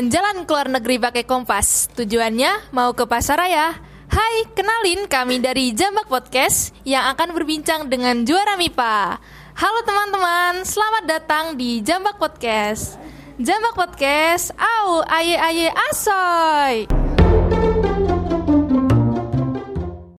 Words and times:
Jalan-jalan 0.00 0.48
ke 0.48 0.52
luar 0.56 0.68
negeri 0.72 0.96
pakai 0.96 1.24
kompas. 1.28 1.92
Tujuannya 1.92 2.72
mau 2.72 2.96
ke 2.96 3.04
pasaraya. 3.04 3.76
Hai, 4.08 4.48
kenalin 4.56 5.04
kami 5.04 5.44
dari 5.44 5.76
Jambak 5.76 6.08
Podcast 6.08 6.72
yang 6.88 7.12
akan 7.12 7.36
berbincang 7.36 7.84
dengan 7.84 8.24
juara 8.24 8.56
MIPA. 8.56 9.20
Halo 9.60 9.80
teman-teman, 9.84 10.64
selamat 10.64 11.04
datang 11.04 11.44
di 11.52 11.84
Jambak 11.84 12.16
Podcast. 12.16 12.96
Jambak 13.36 13.76
Podcast, 13.76 14.56
au, 14.56 15.04
aye 15.04 15.36
aye 15.36 15.68
asoy. 15.92 16.88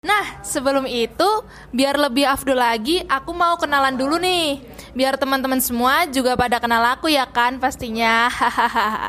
Nah, 0.04 0.44
sebelum 0.44 0.84
itu, 0.84 1.30
biar 1.72 1.96
lebih 1.96 2.28
afdol 2.28 2.60
lagi, 2.60 3.00
aku 3.08 3.32
mau 3.32 3.56
kenalan 3.56 3.96
dulu 3.96 4.20
nih. 4.20 4.60
Biar 4.92 5.16
teman-teman 5.16 5.64
semua 5.64 6.04
juga 6.04 6.36
pada 6.36 6.60
kenal 6.60 6.84
aku 6.84 7.08
ya 7.08 7.24
kan 7.24 7.56
pastinya. 7.56 8.28
Hahaha. 8.36 9.08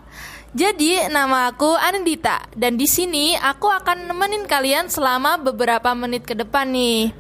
Jadi, 0.52 1.08
nama 1.08 1.48
aku 1.48 1.80
Anindita 1.80 2.44
dan 2.60 2.76
di 2.76 2.84
sini 2.84 3.40
aku 3.40 3.72
akan 3.72 4.04
nemenin 4.12 4.44
kalian 4.44 4.92
selama 4.92 5.40
beberapa 5.40 5.96
menit 5.96 6.28
ke 6.28 6.36
depan 6.36 6.68
nih. 6.68 7.16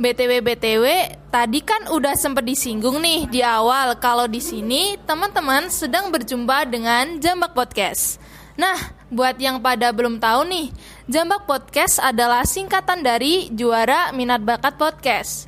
BTW 0.00 0.40
BTW, 0.40 0.84
tadi 1.28 1.60
kan 1.60 1.92
udah 1.92 2.16
sempat 2.16 2.48
disinggung 2.48 3.04
nih 3.04 3.28
di 3.28 3.44
awal 3.44 3.98
kalau 4.00 4.24
di 4.24 4.40
sini 4.40 4.96
teman-teman 5.04 5.68
sedang 5.68 6.08
berjumpa 6.08 6.64
dengan 6.70 7.20
Jambak 7.20 7.52
Podcast. 7.52 8.16
Nah, 8.56 8.96
buat 9.12 9.36
yang 9.36 9.60
pada 9.60 9.92
belum 9.92 10.16
tahu 10.16 10.48
nih, 10.48 10.72
Jambak 11.04 11.44
Podcast 11.44 12.00
adalah 12.00 12.48
singkatan 12.48 13.04
dari 13.04 13.52
Juara 13.52 14.08
Minat 14.16 14.40
Bakat 14.40 14.80
Podcast. 14.80 15.47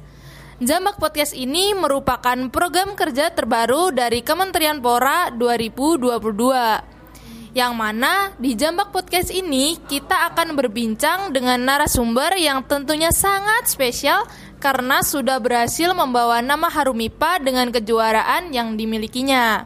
Jambak 0.61 1.01
Podcast 1.01 1.33
ini 1.33 1.73
merupakan 1.73 2.37
program 2.53 2.93
kerja 2.93 3.33
terbaru 3.33 3.97
dari 3.97 4.21
Kementerian 4.21 4.77
Pora 4.85 5.33
2022. 5.33 7.57
Yang 7.57 7.73
mana 7.73 8.37
di 8.37 8.53
Jambak 8.53 8.93
Podcast 8.93 9.33
ini 9.33 9.81
kita 9.89 10.29
akan 10.29 10.53
berbincang 10.53 11.33
dengan 11.33 11.65
narasumber 11.65 12.37
yang 12.37 12.61
tentunya 12.69 13.09
sangat 13.09 13.73
spesial 13.73 14.29
karena 14.61 15.01
sudah 15.01 15.41
berhasil 15.41 15.97
membawa 15.97 16.45
nama 16.45 16.69
Harumipa 16.69 17.41
dengan 17.41 17.73
kejuaraan 17.73 18.53
yang 18.53 18.77
dimilikinya. 18.77 19.65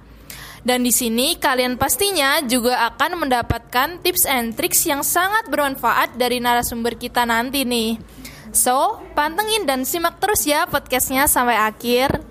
Dan 0.62 0.86
di 0.86 0.94
sini 0.94 1.34
kalian 1.34 1.74
pastinya 1.74 2.38
juga 2.46 2.86
akan 2.94 3.26
mendapatkan 3.26 3.98
tips 3.98 4.30
and 4.30 4.54
tricks 4.54 4.86
yang 4.86 5.02
sangat 5.02 5.50
bermanfaat 5.50 6.14
dari 6.14 6.38
narasumber 6.38 6.94
kita 6.94 7.26
nanti 7.26 7.66
nih. 7.66 8.22
So, 8.54 9.02
pantengin 9.18 9.66
dan 9.66 9.82
simak 9.82 10.22
terus 10.22 10.46
ya 10.46 10.64
podcastnya 10.70 11.26
sampai 11.26 11.58
akhir. 11.58 12.22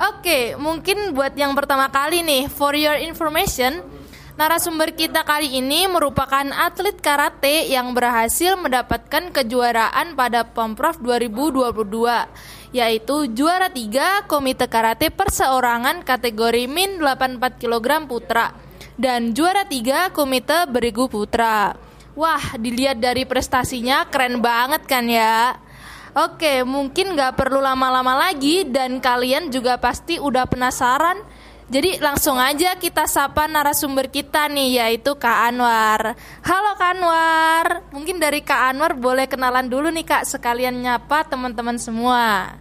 Oke, 0.00 0.56
mungkin 0.56 1.12
buat 1.12 1.36
yang 1.36 1.52
pertama 1.52 1.92
kali 1.92 2.24
nih, 2.24 2.48
for 2.48 2.72
your 2.72 2.96
information, 2.96 3.84
narasumber 4.40 4.96
kita 4.96 5.28
kali 5.28 5.60
ini 5.60 5.84
merupakan 5.90 6.48
atlet 6.56 6.96
karate 6.96 7.68
yang 7.68 7.92
berhasil 7.92 8.56
mendapatkan 8.56 9.28
kejuaraan 9.28 10.16
pada 10.16 10.48
Pemprov 10.48 10.96
2022 11.04 12.72
yaitu 12.72 13.32
juara 13.32 13.72
3 13.72 14.28
Komite 14.28 14.68
Karate 14.68 15.08
Perseorangan 15.08 16.04
kategori 16.04 16.68
min 16.68 17.00
84 17.00 17.60
kg 17.60 18.04
putra 18.04 18.52
dan 19.00 19.32
juara 19.32 19.64
3 19.64 20.12
Komite 20.12 20.68
Berigu 20.68 21.08
Putra. 21.08 21.87
Wah, 22.18 22.58
dilihat 22.58 22.98
dari 22.98 23.22
prestasinya 23.22 24.02
keren 24.10 24.42
banget 24.42 24.82
kan 24.90 25.06
ya. 25.06 25.54
Oke, 26.18 26.66
mungkin 26.66 27.14
nggak 27.14 27.38
perlu 27.38 27.62
lama-lama 27.62 28.18
lagi 28.18 28.66
dan 28.66 28.98
kalian 28.98 29.54
juga 29.54 29.78
pasti 29.78 30.18
udah 30.18 30.50
penasaran. 30.50 31.22
Jadi 31.70 32.02
langsung 32.02 32.34
aja 32.42 32.74
kita 32.74 33.06
sapa 33.06 33.46
narasumber 33.46 34.10
kita 34.10 34.50
nih 34.50 34.82
yaitu 34.82 35.14
Kak 35.14 35.46
Anwar. 35.46 36.18
Halo 36.42 36.74
Kak 36.74 36.98
Anwar. 36.98 37.66
Mungkin 37.94 38.18
dari 38.18 38.42
Kak 38.42 38.74
Anwar 38.74 38.98
boleh 38.98 39.30
kenalan 39.30 39.70
dulu 39.70 39.86
nih 39.86 40.02
Kak 40.02 40.26
sekalian 40.26 40.74
nyapa 40.74 41.22
teman-teman 41.22 41.78
semua. 41.78 42.58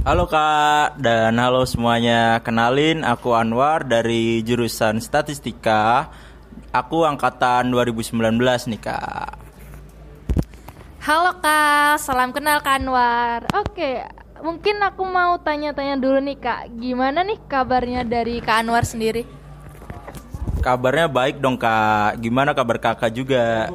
Halo 0.00 0.24
Kak 0.32 0.96
dan 0.96 1.36
halo 1.36 1.68
semuanya. 1.68 2.40
Kenalin 2.40 3.04
aku 3.04 3.36
Anwar 3.36 3.84
dari 3.84 4.40
jurusan 4.40 5.04
Statistika. 5.04 6.08
Aku 6.76 7.08
angkatan 7.08 7.72
2019 7.72 8.36
nih 8.68 8.80
Kak. 8.84 9.32
Halo 11.00 11.32
Kak, 11.40 11.96
salam 12.04 12.36
kenal 12.36 12.60
Kak 12.60 12.76
Anwar. 12.76 13.48
Oke, 13.56 14.04
mungkin 14.44 14.76
aku 14.84 15.08
mau 15.08 15.40
tanya-tanya 15.40 15.96
dulu 15.96 16.20
nih 16.20 16.36
Kak, 16.36 16.76
gimana 16.76 17.24
nih 17.24 17.40
kabarnya 17.48 18.04
dari 18.04 18.44
Kak 18.44 18.60
Anwar 18.60 18.84
sendiri? 18.84 19.24
Kabarnya 20.60 21.08
baik 21.08 21.40
dong 21.40 21.56
Kak. 21.56 22.20
Gimana 22.20 22.52
kabar 22.52 22.76
Kakak 22.76 23.08
juga? 23.08 23.72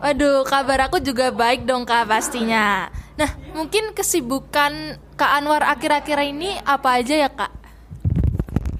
Waduh, 0.00 0.48
kabar 0.48 0.88
aku 0.88 0.96
juga 0.96 1.28
baik 1.28 1.68
dong 1.68 1.84
Kak 1.84 2.08
pastinya. 2.08 2.88
Nah, 3.20 3.28
mungkin 3.52 3.92
kesibukan 3.92 4.96
Kak 5.20 5.44
Anwar 5.44 5.60
akhir-akhir 5.60 6.24
ini 6.24 6.56
apa 6.64 7.04
aja 7.04 7.20
ya 7.20 7.28
Kak? 7.28 7.57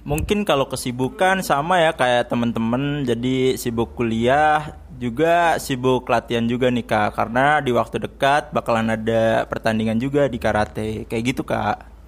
Mungkin 0.09 0.49
kalau 0.49 0.65
kesibukan 0.73 1.45
sama 1.45 1.85
ya 1.85 1.93
kayak 1.93 2.33
temen-temen 2.33 3.05
jadi 3.05 3.61
sibuk 3.61 3.93
kuliah 3.93 4.73
juga 4.97 5.61
sibuk 5.61 6.09
latihan 6.09 6.49
juga 6.49 6.73
nih 6.73 6.83
kak 6.89 7.13
karena 7.13 7.61
di 7.61 7.77
waktu 7.77 8.03
dekat 8.03 8.51
bakalan 8.57 8.97
ada 8.97 9.45
pertandingan 9.47 10.01
juga 10.01 10.27
di 10.27 10.41
karate 10.41 11.05
kayak 11.07 11.25
gitu 11.29 11.45
kak 11.45 11.99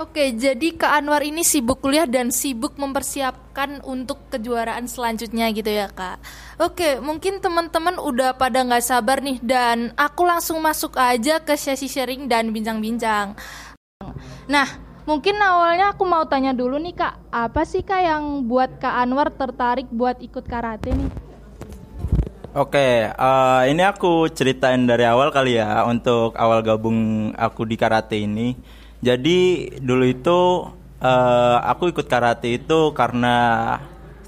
Oke, 0.00 0.34
jadi 0.34 0.74
Kak 0.74 0.98
Anwar 0.98 1.22
ini 1.22 1.46
sibuk 1.46 1.78
kuliah 1.78 2.10
dan 2.10 2.34
sibuk 2.34 2.74
mempersiapkan 2.74 3.78
untuk 3.86 4.18
kejuaraan 4.34 4.90
selanjutnya 4.90 5.46
gitu 5.54 5.70
ya 5.70 5.86
Kak. 5.94 6.18
Oke, 6.58 6.98
mungkin 6.98 7.38
teman-teman 7.38 8.02
udah 8.02 8.34
pada 8.34 8.66
nggak 8.66 8.82
sabar 8.82 9.22
nih 9.22 9.38
dan 9.44 9.94
aku 9.94 10.26
langsung 10.26 10.58
masuk 10.58 10.98
aja 10.98 11.38
ke 11.38 11.54
sesi 11.54 11.86
sharing 11.86 12.26
dan 12.26 12.50
bincang-bincang. 12.50 13.38
Nah, 14.50 14.66
mungkin 15.04 15.36
awalnya 15.42 15.94
aku 15.94 16.02
mau 16.06 16.22
tanya 16.26 16.54
dulu 16.54 16.78
nih 16.78 16.94
Kak, 16.94 17.14
apa 17.30 17.62
sih 17.66 17.82
Kak 17.82 18.02
yang 18.02 18.46
buat 18.46 18.78
Kak 18.78 18.94
Anwar 19.02 19.28
tertarik 19.34 19.90
buat 19.90 20.18
ikut 20.22 20.44
karate 20.46 20.94
nih? 20.94 21.10
Oke, 22.52 23.08
uh, 23.08 23.64
ini 23.64 23.80
aku 23.80 24.28
ceritain 24.28 24.84
dari 24.84 25.08
awal 25.08 25.32
kali 25.32 25.56
ya 25.56 25.88
untuk 25.88 26.36
awal 26.36 26.60
gabung 26.60 27.32
aku 27.32 27.64
di 27.64 27.80
karate 27.80 28.28
ini. 28.28 28.52
Jadi 29.00 29.72
dulu 29.80 30.04
itu 30.04 30.68
uh, 31.00 31.56
aku 31.64 31.90
ikut 31.96 32.04
karate 32.04 32.60
itu 32.60 32.92
karena 32.92 33.36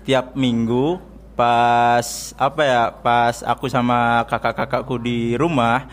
tiap 0.09 0.33
minggu 0.35 0.99
pas 1.35 2.33
apa 2.39 2.63
ya 2.63 2.83
pas 2.95 3.43
aku 3.43 3.67
sama 3.67 4.23
kakak-kakakku 4.31 4.97
di 5.03 5.35
rumah 5.35 5.85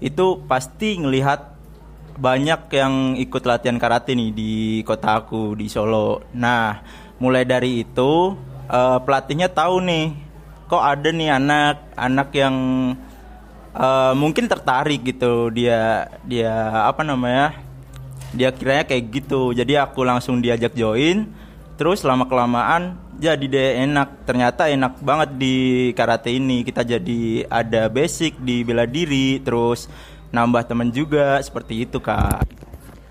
itu 0.00 0.40
pasti 0.44 1.00
ngelihat 1.00 1.59
banyak 2.20 2.68
yang 2.76 3.16
ikut 3.16 3.42
latihan 3.48 3.80
karate 3.80 4.12
nih 4.12 4.30
di 4.30 4.52
kota 4.84 5.24
aku 5.24 5.56
di 5.56 5.72
Solo. 5.72 6.20
Nah 6.36 6.84
mulai 7.16 7.48
dari 7.48 7.80
itu 7.80 8.36
uh, 8.68 8.98
pelatihnya 9.00 9.48
tahu 9.48 9.80
nih 9.80 10.12
kok 10.68 10.84
ada 10.84 11.08
nih 11.08 11.32
anak-anak 11.32 12.28
yang 12.36 12.56
uh, 13.72 14.12
mungkin 14.12 14.52
tertarik 14.52 15.00
gitu. 15.00 15.48
Dia 15.48 16.12
dia 16.20 16.84
apa 16.84 17.00
namanya 17.00 17.56
dia 18.36 18.52
kiranya 18.52 18.84
kayak 18.84 19.04
gitu. 19.16 19.56
Jadi 19.56 19.80
aku 19.80 20.04
langsung 20.04 20.44
diajak 20.44 20.76
join 20.76 21.24
terus 21.80 22.04
lama 22.04 22.28
kelamaan 22.28 23.00
jadi 23.16 23.44
deh 23.48 23.70
enak. 23.88 24.28
Ternyata 24.28 24.68
enak 24.68 25.00
banget 25.00 25.40
di 25.40 25.56
karate 25.96 26.36
ini. 26.36 26.68
Kita 26.68 26.84
jadi 26.84 27.48
ada 27.48 27.88
basic 27.88 28.36
di 28.44 28.60
bela 28.60 28.84
diri 28.84 29.40
terus 29.40 29.88
nambah 30.30 30.66
temen 30.66 30.90
juga 30.90 31.38
seperti 31.42 31.86
itu 31.86 31.98
kak 31.98 32.46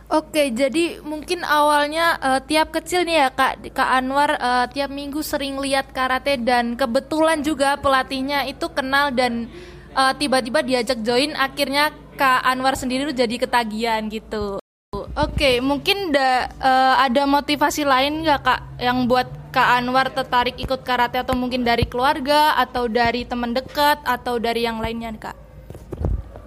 Oke, 0.09 0.49
jadi 0.49 0.97
mungkin 1.05 1.45
awalnya 1.45 2.17
uh, 2.17 2.41
tiap 2.41 2.73
kecil 2.73 3.05
nih 3.05 3.21
ya 3.21 3.29
Kak 3.29 3.69
Kak 3.77 3.89
Anwar 3.93 4.41
uh, 4.41 4.65
tiap 4.65 4.89
minggu 4.89 5.21
sering 5.21 5.61
lihat 5.61 5.93
karate 5.93 6.33
dan 6.41 6.73
kebetulan 6.73 7.45
juga 7.45 7.77
pelatihnya 7.77 8.49
itu 8.49 8.65
kenal 8.73 9.13
dan 9.13 9.45
uh, 9.93 10.09
tiba-tiba 10.17 10.65
diajak 10.65 11.05
join 11.05 11.37
akhirnya 11.37 11.93
Kak 12.17 12.41
Anwar 12.41 12.73
sendiri 12.73 13.05
tuh 13.13 13.21
jadi 13.21 13.37
ketagihan 13.37 14.01
gitu. 14.09 14.57
Oke, 15.13 15.61
mungkin 15.61 16.09
da, 16.09 16.49
uh, 16.57 16.95
ada 17.05 17.29
motivasi 17.29 17.85
lain 17.85 18.25
nggak 18.25 18.41
kak 18.41 18.61
yang 18.81 19.05
buat 19.05 19.29
kak 19.53 19.69
Anwar 19.77 20.09
tertarik 20.09 20.57
ikut 20.57 20.81
karate 20.81 21.21
atau 21.21 21.37
mungkin 21.37 21.61
dari 21.61 21.85
keluarga 21.85 22.57
atau 22.57 22.89
dari 22.89 23.29
teman 23.29 23.53
dekat 23.53 24.01
atau 24.01 24.41
dari 24.41 24.65
yang 24.65 24.81
lainnya 24.81 25.13
kak? 25.13 25.48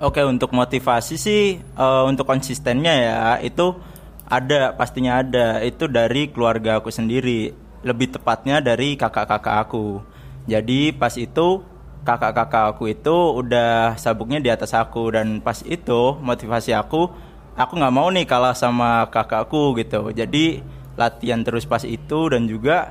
Oke, 0.02 0.18
untuk 0.26 0.50
motivasi 0.50 1.14
sih 1.14 1.62
uh, 1.78 2.02
untuk 2.10 2.26
konsistennya 2.26 2.90
ya 2.90 3.18
itu 3.38 3.78
ada 4.26 4.74
pastinya 4.74 5.22
ada. 5.22 5.62
Itu 5.62 5.86
dari 5.86 6.26
keluarga 6.26 6.82
aku 6.82 6.90
sendiri. 6.90 7.54
Lebih 7.86 8.18
tepatnya 8.18 8.58
dari 8.58 8.98
kakak-kakak 8.98 9.62
aku. 9.62 10.02
Jadi 10.50 10.90
pas 10.90 11.14
itu 11.14 11.62
kakak-kakak 12.02 12.74
aku 12.74 12.90
itu 12.90 13.14
udah 13.14 13.94
sabuknya 13.94 14.42
di 14.42 14.50
atas 14.50 14.74
aku. 14.74 15.14
Dan 15.14 15.38
pas 15.38 15.62
itu 15.62 16.18
motivasi 16.18 16.74
aku 16.74 17.06
aku 17.54 17.72
nggak 17.78 17.94
mau 17.94 18.10
nih 18.10 18.26
kalah 18.26 18.58
sama 18.58 19.06
kakakku 19.06 19.78
gitu. 19.78 20.10
Jadi 20.10 20.66
latihan 20.98 21.46
terus 21.46 21.62
pas 21.62 21.86
itu 21.86 22.26
dan 22.26 22.50
juga 22.50 22.90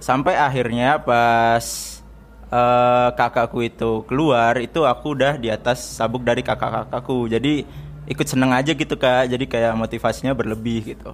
sampai 0.00 0.40
akhirnya 0.40 1.04
pas 1.04 1.95
uh, 2.50 3.10
kakakku 3.14 3.62
itu 3.64 4.02
keluar 4.06 4.58
itu 4.58 4.82
aku 4.86 5.16
udah 5.16 5.38
di 5.38 5.48
atas 5.50 5.82
sabuk 5.98 6.22
dari 6.22 6.42
kakak-kakakku 6.42 7.26
jadi 7.30 7.66
ikut 8.06 8.26
seneng 8.26 8.54
aja 8.54 8.72
gitu 8.72 8.94
kak. 8.94 9.28
Jadi 9.28 9.44
kayak 9.50 9.74
motivasinya 9.74 10.32
berlebih 10.32 10.96
gitu. 10.96 11.12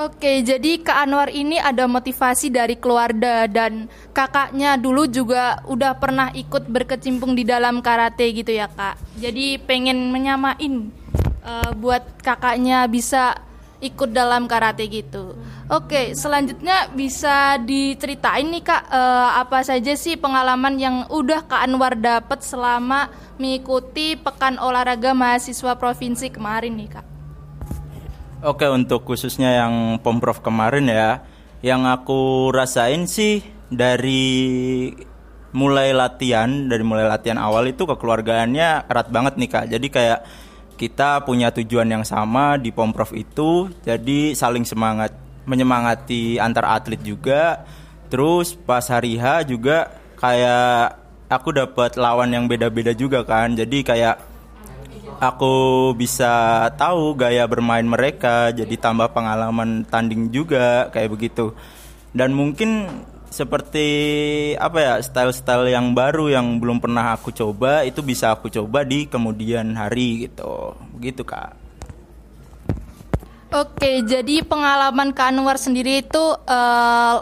Oke, 0.00 0.40
jadi 0.40 0.80
Kak 0.80 0.96
Anwar 0.96 1.28
ini 1.28 1.60
ada 1.60 1.84
motivasi 1.84 2.48
dari 2.48 2.80
keluarga 2.80 3.44
dan 3.44 3.84
kakaknya 4.16 4.80
dulu 4.80 5.04
juga 5.04 5.60
udah 5.68 5.92
pernah 5.92 6.32
ikut 6.32 6.72
berkecimpung 6.72 7.36
di 7.36 7.44
dalam 7.44 7.84
karate 7.84 8.32
gitu 8.32 8.48
ya 8.48 8.64
Kak. 8.64 8.96
Jadi 9.20 9.60
pengen 9.60 10.08
menyamain 10.08 10.88
uh, 11.44 11.76
buat 11.76 12.00
kakaknya 12.24 12.88
bisa 12.88 13.44
ikut 13.80 14.12
dalam 14.12 14.44
karate 14.44 14.84
gitu. 14.86 15.34
Oke, 15.72 16.12
selanjutnya 16.12 16.92
bisa 16.92 17.56
diceritain 17.64 18.44
nih 18.44 18.60
Kak 18.60 18.82
uh, 18.92 19.40
apa 19.40 19.64
saja 19.64 19.96
sih 19.96 20.20
pengalaman 20.20 20.76
yang 20.76 20.96
udah 21.08 21.48
Kak 21.48 21.64
Anwar 21.64 21.96
dapat 21.96 22.44
selama 22.44 23.08
mengikuti 23.40 24.20
Pekan 24.20 24.60
Olahraga 24.60 25.16
Mahasiswa 25.16 25.80
Provinsi 25.80 26.28
kemarin 26.28 26.76
nih 26.76 26.90
Kak. 26.92 27.06
Oke 28.40 28.68
untuk 28.68 29.04
khususnya 29.04 29.64
yang 29.64 30.00
pemprov 30.00 30.40
kemarin 30.40 30.88
ya, 30.88 31.24
yang 31.60 31.84
aku 31.84 32.48
rasain 32.52 33.04
sih 33.04 33.44
dari 33.68 34.88
mulai 35.50 35.90
latihan 35.90 36.70
dari 36.70 36.80
mulai 36.86 37.10
latihan 37.10 37.38
awal 37.38 37.66
itu 37.66 37.82
kekeluargaannya 37.82 38.86
erat 38.86 39.08
banget 39.10 39.34
nih 39.36 39.50
kak. 39.50 39.64
Jadi 39.70 39.86
kayak 39.90 40.18
kita 40.80 41.20
punya 41.28 41.52
tujuan 41.52 41.84
yang 41.84 42.08
sama 42.08 42.56
di 42.56 42.72
pemprov 42.72 43.12
itu, 43.12 43.68
jadi 43.84 44.32
saling 44.32 44.64
semangat 44.64 45.12
menyemangati 45.44 46.40
antar 46.40 46.80
atlet 46.80 47.04
juga. 47.04 47.68
Terus 48.08 48.56
pas 48.56 48.82
hari 48.88 49.20
H 49.20 49.44
juga 49.44 49.92
kayak 50.16 50.96
aku 51.28 51.52
dapat 51.52 52.00
lawan 52.00 52.32
yang 52.32 52.48
beda-beda 52.48 52.96
juga 52.96 53.20
kan. 53.28 53.52
Jadi 53.52 53.84
kayak 53.84 54.16
aku 55.20 55.92
bisa 55.92 56.64
tahu 56.80 57.12
gaya 57.12 57.44
bermain 57.44 57.84
mereka 57.84 58.48
jadi 58.56 58.72
tambah 58.80 59.12
pengalaman 59.12 59.84
tanding 59.84 60.32
juga 60.32 60.88
kayak 60.88 61.12
begitu 61.12 61.52
dan 62.16 62.32
mungkin 62.32 62.88
seperti 63.30 63.88
apa 64.58 64.78
ya 64.82 64.94
style-style 64.98 65.70
yang 65.70 65.94
baru 65.94 66.28
yang 66.34 66.58
belum 66.58 66.82
pernah 66.82 67.14
aku 67.14 67.30
coba 67.30 67.86
itu 67.86 68.02
bisa 68.02 68.34
aku 68.34 68.50
coba 68.50 68.82
di 68.82 69.06
kemudian 69.06 69.70
hari 69.78 70.26
gitu 70.26 70.74
begitu 70.98 71.22
kak 71.22 71.60
Oke, 73.50 74.06
jadi 74.06 74.46
pengalaman 74.46 75.10
Kak 75.10 75.34
Anwar 75.34 75.58
sendiri 75.58 76.06
itu 76.06 76.22
uh, 76.22 77.18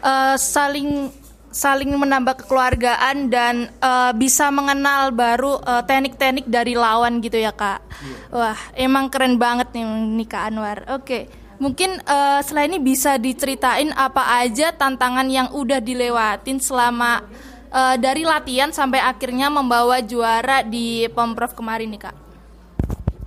uh, 0.00 0.36
saling 0.40 1.12
saling 1.52 1.92
menambah 1.92 2.40
kekeluargaan 2.40 3.28
dan 3.28 3.68
uh, 3.84 4.16
bisa 4.16 4.48
mengenal 4.48 5.12
baru 5.12 5.60
uh, 5.60 5.84
teknik-teknik 5.84 6.48
dari 6.48 6.72
lawan 6.72 7.20
gitu 7.20 7.36
ya 7.36 7.52
kak. 7.52 7.84
Iya. 8.00 8.16
Wah 8.32 8.60
emang 8.72 9.12
keren 9.12 9.36
banget 9.36 9.68
nih 9.76 9.84
nih 9.84 10.28
kak 10.32 10.48
Anwar. 10.48 10.78
Oke, 10.96 11.28
mungkin 11.62 12.02
uh, 12.02 12.42
selain 12.42 12.74
ini 12.74 12.82
bisa 12.82 13.14
diceritain 13.22 13.94
apa 13.94 14.42
aja 14.42 14.74
tantangan 14.74 15.30
yang 15.30 15.54
udah 15.54 15.78
dilewatin 15.78 16.58
selama 16.58 17.22
uh, 17.70 17.94
dari 17.94 18.26
latihan 18.26 18.74
sampai 18.74 18.98
akhirnya 18.98 19.46
membawa 19.46 20.02
juara 20.02 20.66
di 20.66 21.06
pemprov 21.14 21.54
kemarin 21.54 21.94
nih 21.94 22.10
kak. 22.10 22.16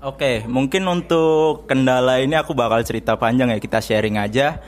Oke, 0.04 0.44
mungkin 0.52 0.84
untuk 0.84 1.64
kendala 1.64 2.20
ini 2.20 2.36
aku 2.36 2.52
bakal 2.52 2.84
cerita 2.84 3.16
panjang 3.16 3.56
ya 3.56 3.58
kita 3.64 3.80
sharing 3.80 4.20
aja 4.20 4.60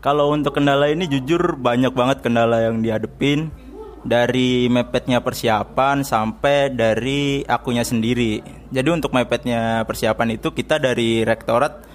kalau 0.00 0.32
untuk 0.32 0.56
kendala 0.56 0.88
ini 0.88 1.04
jujur 1.04 1.60
banyak 1.60 1.92
banget 1.92 2.24
kendala 2.24 2.72
yang 2.72 2.80
dihadepin 2.80 3.52
dari 4.00 4.64
mepetnya 4.72 5.20
persiapan 5.20 6.00
sampai 6.08 6.72
dari 6.72 7.44
akunya 7.44 7.84
sendiri. 7.84 8.40
Jadi 8.72 8.88
untuk 8.88 9.12
mepetnya 9.12 9.84
persiapan 9.84 10.40
itu 10.40 10.56
kita 10.56 10.80
dari 10.80 11.20
rektorat 11.20 11.89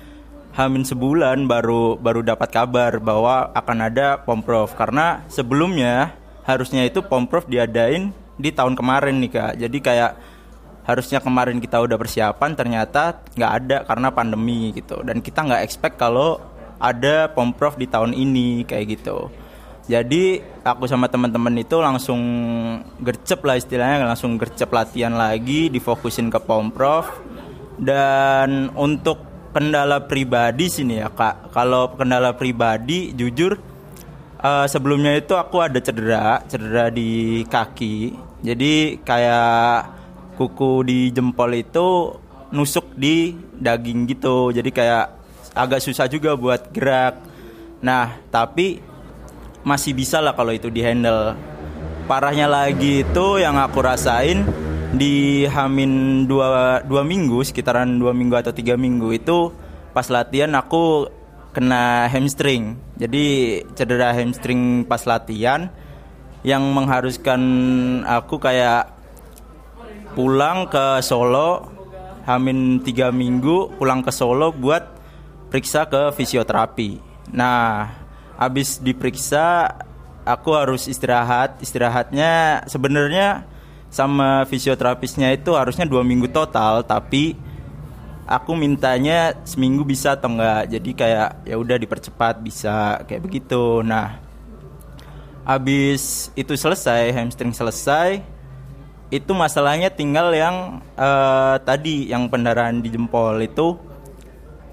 hamin 0.56 0.88
sebulan 0.88 1.52
baru 1.52 2.00
baru 2.00 2.24
dapat 2.24 2.48
kabar 2.48 2.96
bahwa 3.04 3.52
akan 3.52 3.78
ada 3.92 4.24
pomprov 4.24 4.72
karena 4.72 5.28
sebelumnya 5.28 6.16
harusnya 6.48 6.88
itu 6.88 7.04
pomprov 7.04 7.44
diadain 7.44 8.16
di 8.40 8.50
tahun 8.56 8.80
kemarin 8.80 9.20
nih 9.20 9.32
kak. 9.36 9.54
Jadi 9.60 9.78
kayak 9.84 10.12
harusnya 10.88 11.20
kemarin 11.20 11.60
kita 11.60 11.84
udah 11.84 12.00
persiapan 12.00 12.52
ternyata 12.56 13.20
nggak 13.36 13.52
ada 13.52 13.78
karena 13.84 14.08
pandemi 14.16 14.72
gitu. 14.72 15.04
Dan 15.04 15.20
kita 15.20 15.44
nggak 15.44 15.62
expect 15.68 16.00
kalau 16.00 16.40
ada 16.80 17.28
pomprov 17.28 17.76
di 17.76 17.92
tahun 17.92 18.16
ini 18.16 18.64
kayak 18.64 19.00
gitu. 19.00 19.28
Jadi 19.86 20.42
aku 20.66 20.88
sama 20.90 21.12
teman-teman 21.12 21.62
itu 21.62 21.78
langsung 21.78 22.22
gercep 23.04 23.44
lah 23.46 23.60
istilahnya 23.60 24.08
langsung 24.08 24.40
gercep 24.40 24.72
latihan 24.72 25.14
lagi 25.14 25.70
difokusin 25.70 26.32
ke 26.34 26.40
pomprov 26.42 27.06
dan 27.78 28.74
untuk 28.74 29.35
kendala 29.56 30.04
pribadi 30.04 30.68
sini 30.68 31.00
ya 31.00 31.08
kak 31.08 31.56
kalau 31.56 31.96
kendala 31.96 32.36
pribadi 32.36 33.16
jujur 33.16 33.56
uh, 34.44 34.68
sebelumnya 34.68 35.16
itu 35.16 35.32
aku 35.32 35.64
ada 35.64 35.80
cedera 35.80 36.44
cedera 36.52 36.92
di 36.92 37.40
kaki 37.48 38.12
jadi 38.44 39.00
kayak 39.00 39.96
kuku 40.36 40.84
di 40.84 41.00
jempol 41.16 41.56
itu 41.56 42.20
nusuk 42.52 42.92
di 43.00 43.32
daging 43.56 44.12
gitu 44.12 44.52
jadi 44.52 44.70
kayak 44.76 45.06
agak 45.56 45.80
susah 45.80 46.12
juga 46.12 46.36
buat 46.36 46.70
gerak. 46.76 47.24
Nah, 47.80 48.20
tapi 48.30 48.84
masih 49.64 49.96
bisa 49.96 50.20
lah 50.20 50.36
kalau 50.36 50.52
itu 50.52 50.68
dihandle. 50.68 51.34
Parahnya 52.06 52.46
lagi 52.46 53.02
itu 53.02 53.26
yang 53.42 53.58
aku 53.58 53.82
rasain 53.82 54.46
di 54.96 55.44
Hamin 55.46 56.24
dua, 56.26 56.80
dua 56.88 57.04
minggu 57.04 57.44
sekitaran 57.44 58.00
dua 58.00 58.16
minggu 58.16 58.36
atau 58.40 58.56
tiga 58.56 58.80
minggu 58.80 59.12
itu 59.12 59.52
pas 59.92 60.08
latihan 60.08 60.52
aku 60.56 61.12
kena 61.52 62.08
hamstring. 62.12 62.80
Jadi 62.96 63.60
cedera 63.76 64.16
hamstring 64.16 64.88
pas 64.88 65.04
latihan 65.04 65.72
yang 66.44 66.64
mengharuskan 66.72 67.42
aku 68.08 68.40
kayak 68.40 68.92
pulang 70.16 70.72
ke 70.72 71.04
Solo 71.04 71.72
Hamin 72.24 72.82
tiga 72.82 73.12
minggu 73.12 73.76
pulang 73.78 74.02
ke 74.02 74.10
Solo 74.10 74.50
buat 74.56 74.84
periksa 75.52 75.86
ke 75.86 76.12
fisioterapi. 76.16 76.98
Nah, 77.32 77.92
habis 78.36 78.82
diperiksa 78.82 79.72
aku 80.26 80.58
harus 80.58 80.90
istirahat. 80.90 81.62
Istirahatnya 81.62 82.66
sebenarnya 82.66 83.46
sama 83.96 84.44
fisioterapisnya 84.44 85.32
itu 85.32 85.56
harusnya 85.56 85.88
dua 85.88 86.04
minggu 86.04 86.28
total, 86.28 86.84
tapi 86.84 87.40
aku 88.28 88.52
mintanya 88.52 89.40
seminggu 89.48 89.88
bisa 89.88 90.20
atau 90.20 90.36
enggak. 90.36 90.68
Jadi 90.68 90.90
kayak 90.92 91.48
ya 91.48 91.56
udah 91.56 91.80
dipercepat 91.80 92.44
bisa 92.44 93.00
kayak 93.08 93.24
begitu. 93.24 93.80
Nah, 93.88 94.20
habis 95.48 96.28
itu 96.36 96.60
selesai, 96.60 97.16
hamstring 97.16 97.56
selesai, 97.56 98.20
itu 99.16 99.32
masalahnya 99.32 99.88
tinggal 99.88 100.36
yang 100.36 100.84
uh, 101.00 101.56
tadi 101.64 102.12
yang 102.12 102.28
pendarahan 102.28 102.84
di 102.84 102.92
jempol 102.92 103.40
itu 103.40 103.80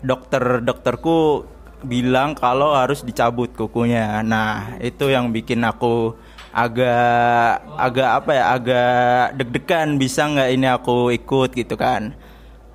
dokter-dokterku 0.03 1.47
bilang 1.87 2.35
kalau 2.35 2.75
harus 2.75 3.07
dicabut 3.07 3.55
kukunya. 3.55 4.19
Nah, 4.27 4.83
itu 4.83 5.15
yang 5.15 5.31
bikin 5.31 5.63
aku 5.63 6.19
agak 6.53 7.65
agak 7.81 8.11
apa 8.23 8.31
ya 8.37 8.45
agak 8.53 9.25
deg-degan 9.41 9.89
bisa 9.97 10.29
nggak 10.29 10.51
ini 10.53 10.67
aku 10.69 11.11
ikut 11.17 11.51
gitu 11.57 11.75
kan. 11.81 12.13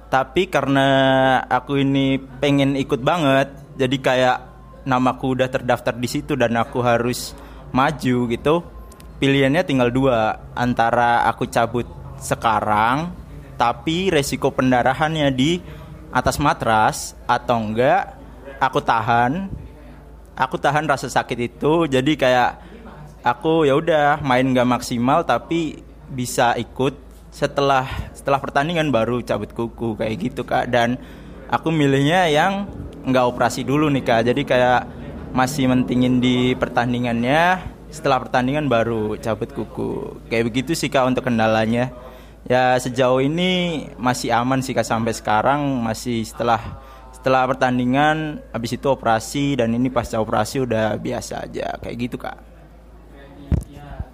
Tapi 0.08 0.48
karena 0.48 0.88
aku 1.46 1.84
ini 1.84 2.18
pengen 2.18 2.74
ikut 2.80 3.04
banget 3.04 3.54
jadi 3.78 3.98
kayak 4.02 4.38
namaku 4.88 5.38
udah 5.38 5.52
terdaftar 5.52 5.94
di 5.94 6.08
situ 6.08 6.34
dan 6.34 6.56
aku 6.56 6.80
harus 6.80 7.36
maju 7.76 8.18
gitu 8.32 8.64
pilihannya 9.20 9.68
tinggal 9.68 9.92
dua 9.92 10.40
antara 10.56 11.28
aku 11.28 11.44
cabut 11.52 11.84
sekarang 12.24 13.12
tapi 13.58 14.14
resiko 14.14 14.54
pendarahannya 14.54 15.28
di 15.34 15.60
atas 16.14 16.38
matras 16.38 17.18
atau 17.26 17.58
enggak 17.58 18.16
aku 18.62 18.80
tahan. 18.80 19.50
Aku 20.38 20.62
tahan 20.62 20.86
rasa 20.86 21.10
sakit 21.10 21.50
itu 21.50 21.90
jadi 21.90 22.12
kayak 22.14 22.52
aku 23.34 23.68
ya 23.68 23.76
udah 23.76 24.24
main 24.24 24.48
nggak 24.48 24.68
maksimal 24.68 25.28
tapi 25.28 25.84
bisa 26.08 26.56
ikut 26.56 26.96
setelah 27.38 27.86
setelah 28.16 28.40
pertandingan 28.42 28.90
baru 28.90 29.22
cabut 29.22 29.52
kuku 29.52 30.00
kayak 30.00 30.16
gitu 30.18 30.42
kak. 30.48 30.72
Dan 30.72 30.98
aku 31.52 31.70
milihnya 31.70 32.26
yang 32.32 32.66
nggak 33.06 33.26
operasi 33.28 33.62
dulu 33.68 33.92
nih 33.92 34.04
kak. 34.04 34.22
Jadi 34.32 34.42
kayak 34.48 34.82
masih 35.36 35.70
mentingin 35.70 36.24
di 36.24 36.58
pertandingannya 36.58 37.62
setelah 37.94 38.24
pertandingan 38.24 38.66
baru 38.66 39.20
cabut 39.22 39.52
kuku. 39.52 40.24
Kayak 40.32 40.50
begitu 40.50 40.72
sih 40.74 40.90
kak 40.90 41.06
untuk 41.06 41.28
kendalanya. 41.28 41.94
Ya 42.48 42.80
sejauh 42.80 43.20
ini 43.20 43.84
masih 44.00 44.32
aman 44.32 44.64
sih 44.64 44.74
kak 44.74 44.88
sampai 44.88 45.14
sekarang. 45.14 45.62
Masih 45.84 46.24
setelah 46.24 46.82
setelah 47.14 47.44
pertandingan 47.46 48.40
habis 48.56 48.74
itu 48.74 48.88
operasi 48.88 49.60
dan 49.60 49.76
ini 49.76 49.92
pasca 49.92 50.18
operasi 50.18 50.64
udah 50.64 50.96
biasa 50.98 51.46
aja. 51.46 51.76
Kayak 51.84 51.98
gitu 52.02 52.18
kak 52.18 52.57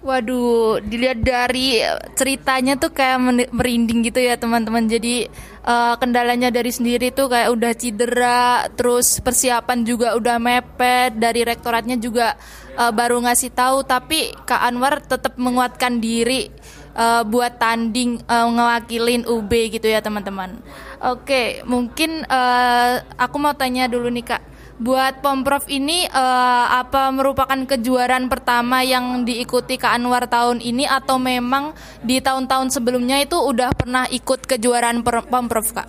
Waduh, 0.04 0.84
dilihat 0.84 1.24
dari 1.24 1.80
ceritanya 2.12 2.76
tuh 2.76 2.92
kayak 2.92 3.48
merinding 3.48 4.04
gitu 4.04 4.20
ya 4.20 4.36
teman-teman. 4.36 4.84
Jadi 4.84 5.24
uh, 5.64 5.96
kendalanya 5.96 6.52
dari 6.52 6.68
sendiri 6.68 7.08
tuh 7.08 7.32
kayak 7.32 7.48
udah 7.48 7.72
cedera, 7.72 8.68
terus 8.76 9.16
persiapan 9.24 9.80
juga 9.80 10.12
udah 10.12 10.36
mepet, 10.36 11.16
dari 11.16 11.40
rektoratnya 11.40 11.96
juga 11.96 12.36
uh, 12.76 12.92
baru 12.92 13.24
ngasih 13.24 13.56
tahu. 13.56 13.88
Tapi 13.88 14.36
Kak 14.44 14.60
Anwar 14.60 15.00
tetap 15.00 15.40
menguatkan 15.40 16.04
diri 16.04 16.52
uh, 17.00 17.24
buat 17.24 17.56
tanding 17.56 18.20
uh, 18.28 18.44
ngewakilin 18.44 19.24
UB 19.24 19.52
gitu 19.72 19.88
ya 19.88 20.04
teman-teman. 20.04 20.60
Oke, 21.00 21.64
mungkin 21.64 22.28
uh, 22.28 23.00
aku 23.16 23.40
mau 23.40 23.56
tanya 23.56 23.88
dulu 23.88 24.12
nih 24.12 24.36
Kak 24.36 24.53
buat 24.74 25.22
Pomprov 25.22 25.70
ini 25.70 26.02
uh, 26.10 26.66
apa 26.82 27.14
merupakan 27.14 27.54
kejuaraan 27.54 28.26
pertama 28.26 28.82
yang 28.82 29.22
diikuti 29.22 29.78
Kak 29.78 29.94
Anwar 29.94 30.26
tahun 30.26 30.58
ini 30.58 30.82
atau 30.82 31.22
memang 31.22 31.78
di 32.02 32.18
tahun-tahun 32.18 32.74
sebelumnya 32.74 33.22
itu 33.22 33.38
udah 33.38 33.70
pernah 33.70 34.04
ikut 34.10 34.42
kejuaraan 34.50 35.06
Pomprov 35.06 35.66
Kak? 35.70 35.88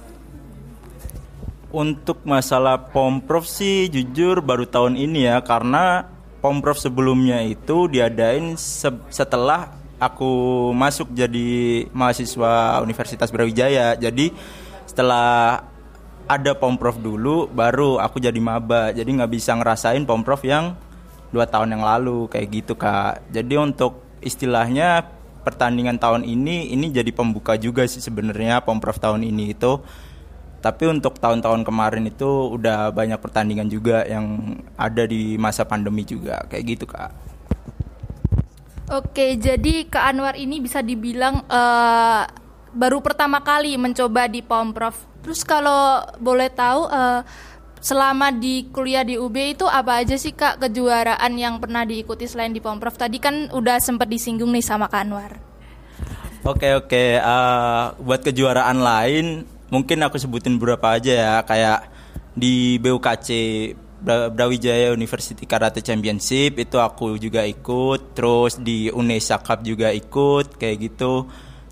Untuk 1.74 2.22
masalah 2.24 2.78
Pomprov 2.94 3.50
sih 3.50 3.90
jujur 3.90 4.46
baru 4.46 4.70
tahun 4.70 4.96
ini 5.02 5.34
ya 5.34 5.42
karena 5.42 6.06
Pomprov 6.40 6.78
sebelumnya 6.78 7.42
itu 7.42 7.90
diadain 7.90 8.54
se 8.54 8.94
setelah 9.10 9.74
aku 9.98 10.70
masuk 10.78 11.10
jadi 11.10 11.90
mahasiswa 11.90 12.80
Universitas 12.86 13.34
Brawijaya. 13.34 13.98
Jadi 13.98 14.30
setelah 14.86 15.66
ada 16.26 16.58
pomprov 16.58 16.98
dulu 16.98 17.50
baru 17.50 18.02
aku 18.02 18.18
jadi 18.22 18.38
maba. 18.42 18.90
Jadi 18.94 19.10
nggak 19.18 19.32
bisa 19.32 19.54
ngerasain 19.58 20.04
pomprov 20.06 20.42
yang 20.46 20.74
dua 21.30 21.46
tahun 21.46 21.78
yang 21.78 21.84
lalu 21.86 22.30
kayak 22.30 22.48
gitu 22.52 22.74
kak. 22.78 23.22
Jadi 23.30 23.56
untuk 23.58 24.02
istilahnya 24.22 25.06
pertandingan 25.46 26.02
tahun 26.02 26.26
ini 26.26 26.74
ini 26.74 26.90
jadi 26.90 27.14
pembuka 27.14 27.54
juga 27.56 27.86
sih 27.86 28.02
sebenarnya 28.02 28.66
pomprov 28.66 28.98
tahun 28.98 29.22
ini 29.26 29.54
itu. 29.54 29.82
Tapi 30.66 30.90
untuk 30.90 31.22
tahun-tahun 31.22 31.62
kemarin 31.62 32.10
itu 32.10 32.26
udah 32.26 32.90
banyak 32.90 33.22
pertandingan 33.22 33.70
juga 33.70 34.02
yang 34.10 34.58
ada 34.74 35.06
di 35.06 35.38
masa 35.38 35.62
pandemi 35.62 36.02
juga 36.02 36.42
kayak 36.50 36.66
gitu 36.66 36.90
kak. 36.90 37.14
Oke, 38.86 39.34
jadi 39.42 39.90
Kak 39.90 40.14
Anwar 40.14 40.38
ini 40.38 40.62
bisa 40.62 40.78
dibilang 40.86 41.42
uh, 41.50 42.22
baru 42.70 43.02
pertama 43.02 43.42
kali 43.42 43.74
mencoba 43.82 44.30
di 44.30 44.46
Pomprov 44.46 44.94
Terus 45.26 45.42
kalau 45.42 46.06
boleh 46.22 46.54
tahu 46.54 46.86
uh, 46.86 47.26
selama 47.82 48.30
di 48.30 48.70
kuliah 48.70 49.02
di 49.02 49.18
UB 49.18 49.58
itu 49.58 49.66
apa 49.66 50.06
aja 50.06 50.14
sih 50.22 50.38
Kak 50.38 50.62
kejuaraan 50.62 51.34
yang 51.34 51.58
pernah 51.58 51.82
diikuti 51.82 52.30
selain 52.30 52.54
di 52.54 52.62
Pomprov? 52.62 52.94
Tadi 52.94 53.18
kan 53.18 53.50
udah 53.50 53.82
sempat 53.82 54.06
disinggung 54.06 54.54
nih 54.54 54.62
sama 54.62 54.86
Kak 54.86 55.02
Anwar. 55.02 55.34
Oke 56.46 56.78
oke, 56.78 57.18
uh, 57.18 57.98
buat 58.06 58.22
kejuaraan 58.22 58.78
lain 58.78 59.50
mungkin 59.74 60.06
aku 60.06 60.22
sebutin 60.22 60.62
beberapa 60.62 60.94
aja 60.94 61.10
ya 61.10 61.36
kayak 61.42 61.90
di 62.38 62.78
BUKC 62.78 63.30
Brawijaya 64.06 64.94
University 64.94 65.50
Karate 65.50 65.82
Championship 65.82 66.62
itu 66.62 66.78
aku 66.78 67.18
juga 67.18 67.42
ikut, 67.42 68.14
terus 68.14 68.62
di 68.62 68.94
Unesa 68.94 69.42
Cup 69.42 69.66
juga 69.66 69.90
ikut 69.90 70.62
kayak 70.62 70.78
gitu 70.86 71.26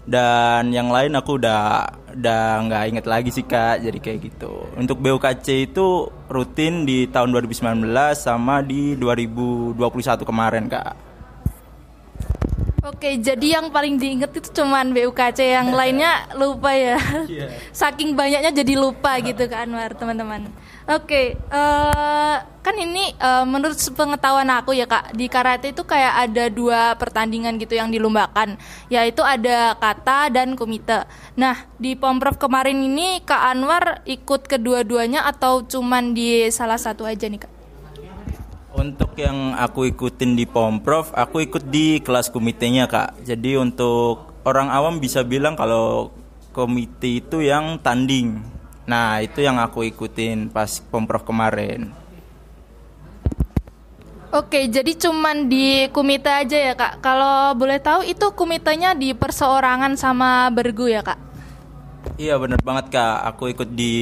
dan 0.03 0.75
yang 0.75 0.91
lain 0.91 1.15
aku 1.15 1.39
udah 1.39 1.87
udah 2.13 2.43
nggak 2.67 2.83
inget 2.91 3.05
lagi 3.07 3.29
sih 3.31 3.45
kak. 3.47 3.83
Jadi 3.83 3.97
kayak 4.03 4.19
gitu. 4.27 4.67
Untuk 4.75 4.99
BUKC 4.99 5.71
itu 5.71 6.11
rutin 6.27 6.83
di 6.83 7.07
tahun 7.07 7.31
2019 7.31 7.87
sama 8.17 8.59
di 8.59 8.99
2021 8.99 9.79
kemarin 10.27 10.67
kak 10.67 11.12
Oke, 12.83 13.15
jadi 13.15 13.55
yang 13.63 13.71
paling 13.71 13.95
diinget 13.95 14.35
itu 14.35 14.59
cuman 14.59 14.91
BUKC, 14.91 15.55
yang 15.55 15.71
lainnya 15.79 16.27
lupa 16.35 16.75
ya. 16.75 16.99
Yeah. 17.31 17.55
Saking 17.71 18.11
banyaknya 18.11 18.51
jadi 18.51 18.75
lupa 18.75 19.23
gitu 19.23 19.47
kan 19.47 19.71
Anwar, 19.71 19.95
teman-teman. 19.95 20.51
Oke, 20.91 21.39
uh, 21.47 22.43
kan 22.43 22.75
ini 22.75 23.15
uh, 23.23 23.47
menurut 23.47 23.79
pengetahuan 23.95 24.51
aku 24.51 24.75
ya 24.75 24.83
kak, 24.83 25.15
di 25.15 25.31
karate 25.31 25.71
itu 25.71 25.87
kayak 25.87 26.27
ada 26.27 26.51
dua 26.51 26.99
pertandingan 26.99 27.55
gitu 27.55 27.79
yang 27.79 27.87
dilombakan, 27.87 28.59
yaitu 28.91 29.23
ada 29.23 29.79
kata 29.79 30.27
dan 30.27 30.59
komite. 30.59 31.07
Nah, 31.39 31.63
di 31.79 31.95
Pomprov 31.95 32.35
kemarin 32.35 32.83
ini 32.83 33.23
Kak 33.23 33.47
Anwar 33.47 34.03
ikut 34.03 34.43
kedua-duanya 34.43 35.23
atau 35.23 35.63
cuman 35.63 36.11
di 36.11 36.51
salah 36.51 36.75
satu 36.75 37.07
aja 37.07 37.31
nih 37.31 37.47
kak? 37.47 37.62
Untuk 38.73 39.13
yang 39.21 39.53
aku 39.53 39.85
ikutin 39.93 40.33
di 40.33 40.49
Pomprov, 40.49 41.13
aku 41.13 41.45
ikut 41.45 41.69
di 41.69 42.01
kelas 42.01 42.33
komitenya 42.33 42.89
kak. 42.89 43.21
Jadi 43.21 43.53
untuk 43.53 44.33
orang 44.49 44.73
awam 44.73 44.97
bisa 44.97 45.21
bilang 45.21 45.53
kalau 45.53 46.09
komite 46.49 47.21
itu 47.21 47.45
yang 47.45 47.77
tanding. 47.85 48.41
Nah 48.89 49.21
itu 49.21 49.45
yang 49.45 49.61
aku 49.61 49.85
ikutin 49.85 50.49
pas 50.49 50.81
Pomprov 50.89 51.21
kemarin. 51.21 51.93
Oke, 54.33 54.65
jadi 54.65 54.97
cuman 54.97 55.45
di 55.45 55.85
komite 55.93 56.33
aja 56.33 56.57
ya 56.57 56.73
kak. 56.73 56.97
Kalau 57.05 57.53
boleh 57.53 57.77
tahu 57.77 58.01
itu 58.01 58.33
komitenya 58.33 58.97
di 58.97 59.13
perseorangan 59.13 59.93
sama 59.93 60.49
bergu 60.49 60.89
ya 60.89 61.05
kak? 61.05 61.32
Iya 62.13 62.37
bener 62.37 62.61
banget 62.61 62.93
kak, 62.93 63.25
aku 63.25 63.49
ikut 63.49 63.73
di 63.73 63.95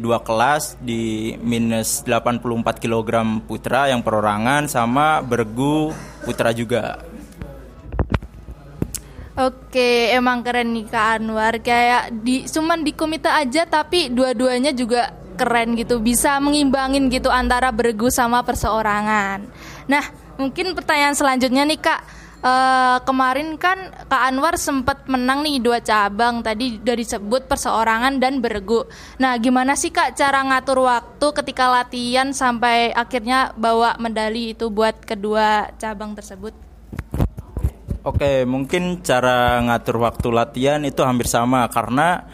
dua 0.00 0.24
kelas 0.24 0.80
di 0.80 1.36
minus 1.44 2.00
84 2.00 2.80
kg 2.80 3.44
putra 3.44 3.92
yang 3.92 4.00
perorangan 4.00 4.64
sama 4.72 5.20
bergu 5.20 5.92
putra 6.24 6.56
juga. 6.56 6.96
Oke, 9.38 10.10
emang 10.10 10.42
keren 10.42 10.74
nih 10.74 10.88
Kak 10.90 11.22
Anwar. 11.22 11.62
Kayak 11.62 12.10
di 12.24 12.42
cuman 12.48 12.82
di 12.82 12.90
komite 12.90 13.30
aja 13.30 13.62
tapi 13.70 14.10
dua-duanya 14.10 14.74
juga 14.74 15.14
keren 15.38 15.78
gitu. 15.78 16.02
Bisa 16.02 16.40
mengimbangin 16.42 17.06
gitu 17.06 17.30
antara 17.30 17.70
bergu 17.70 18.10
sama 18.10 18.42
perseorangan. 18.42 19.46
Nah, 19.86 20.04
mungkin 20.40 20.74
pertanyaan 20.74 21.14
selanjutnya 21.14 21.62
nih 21.68 21.78
Kak 21.78 22.00
uh, 22.42 22.98
kemarin 23.02 23.58
kan 23.58 23.90
Kak 24.06 24.22
Anwar 24.30 24.54
sempat 24.58 25.06
menang 25.10 25.42
nih 25.42 25.62
dua 25.62 25.78
cabang 25.82 26.42
tadi 26.42 26.78
dari 26.78 27.02
sebut 27.02 27.46
perseorangan 27.50 28.18
dan 28.22 28.38
bergu. 28.38 28.86
Nah, 29.18 29.38
gimana 29.38 29.74
sih 29.74 29.90
Kak 29.90 30.14
cara 30.14 30.42
ngatur 30.46 30.86
waktu 30.86 31.26
ketika 31.42 31.70
latihan 31.70 32.30
sampai 32.30 32.94
akhirnya 32.94 33.54
bawa 33.54 33.98
medali 33.98 34.54
itu 34.54 34.70
buat 34.70 35.02
kedua 35.02 35.74
cabang 35.78 36.14
tersebut? 36.14 36.54
Oke, 38.06 38.46
mungkin 38.48 39.04
cara 39.04 39.60
ngatur 39.60 40.00
waktu 40.00 40.28
latihan 40.32 40.80
itu 40.86 41.02
hampir 41.04 41.28
sama 41.28 41.68
karena 41.68 42.24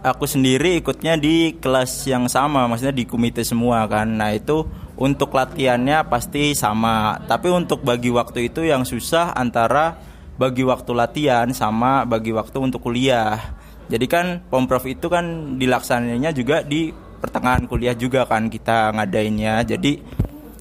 aku 0.00 0.24
sendiri 0.24 0.80
ikutnya 0.80 1.20
di 1.20 1.60
kelas 1.60 2.08
yang 2.08 2.26
sama, 2.26 2.64
maksudnya 2.66 2.96
di 2.96 3.04
komite 3.04 3.44
semua 3.44 3.84
kan. 3.86 4.08
Nah, 4.08 4.32
itu 4.32 4.64
untuk 5.00 5.32
latihannya 5.32 6.04
pasti 6.06 6.52
sama. 6.52 7.16
Tapi 7.24 7.48
untuk 7.48 7.80
bagi 7.80 8.12
waktu 8.12 8.52
itu 8.52 8.68
yang 8.68 8.84
susah 8.84 9.32
antara 9.32 9.96
bagi 10.36 10.60
waktu 10.60 10.92
latihan 10.92 11.48
sama 11.56 12.04
bagi 12.04 12.36
waktu 12.36 12.60
untuk 12.60 12.84
kuliah. 12.84 13.40
Jadi 13.88 14.06
kan 14.06 14.44
pomprov 14.46 14.84
itu 14.86 15.08
kan 15.08 15.56
dilaksananya 15.56 16.30
juga 16.36 16.62
di 16.62 16.92
pertengahan 16.92 17.64
kuliah 17.64 17.96
juga 17.96 18.28
kan 18.28 18.52
kita 18.52 18.92
ngadainnya. 18.92 19.64
Jadi 19.64 19.98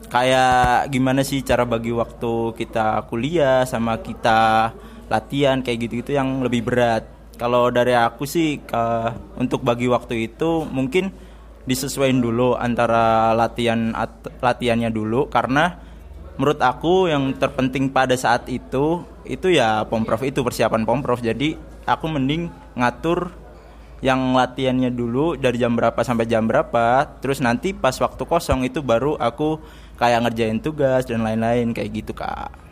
kayak 0.09 0.89
gimana 0.89 1.21
sih 1.21 1.43
cara 1.43 1.67
bagi 1.67 1.93
waktu 1.93 2.57
kita 2.57 3.05
kuliah 3.11 3.67
sama 3.67 3.99
kita 4.01 4.73
latihan 5.11 5.59
kayak 5.59 5.85
gitu-gitu 5.85 6.15
yang 6.15 6.41
lebih 6.41 6.63
berat? 6.63 7.03
Kalau 7.39 7.71
dari 7.71 7.95
aku 7.95 8.27
sih 8.27 8.59
uh, 8.71 9.15
untuk 9.39 9.63
bagi 9.63 9.87
waktu 9.87 10.31
itu 10.31 10.67
mungkin 10.67 11.11
disesuaikan 11.69 12.25
dulu 12.25 12.57
antara 12.57 13.37
latihan 13.37 13.93
latihannya 14.41 14.89
dulu. 14.89 15.29
Karena 15.29 15.77
menurut 16.41 16.57
aku 16.57 17.05
yang 17.13 17.37
terpenting 17.37 17.93
pada 17.93 18.17
saat 18.17 18.49
itu 18.49 19.05
itu 19.29 19.53
ya 19.53 19.85
pomprov 19.85 20.25
itu 20.25 20.41
persiapan 20.41 20.87
pomprov 20.87 21.21
jadi 21.21 21.53
aku 21.85 22.05
mending 22.09 22.49
ngatur 22.73 23.29
yang 23.99 24.31
latihannya 24.31 24.95
dulu 24.95 25.35
dari 25.35 25.59
jam 25.59 25.75
berapa 25.75 25.99
sampai 26.01 26.25
jam 26.25 26.47
berapa. 26.47 27.19
Terus 27.19 27.43
nanti 27.43 27.75
pas 27.75 27.93
waktu 27.99 28.23
kosong 28.23 28.65
itu 28.65 28.79
baru 28.79 29.19
aku 29.19 29.59
kayak 29.99 30.25
ngerjain 30.25 30.63
tugas 30.63 31.03
dan 31.03 31.21
lain-lain 31.21 31.75
kayak 31.75 31.91
gitu 31.91 32.15
kak 32.15 32.68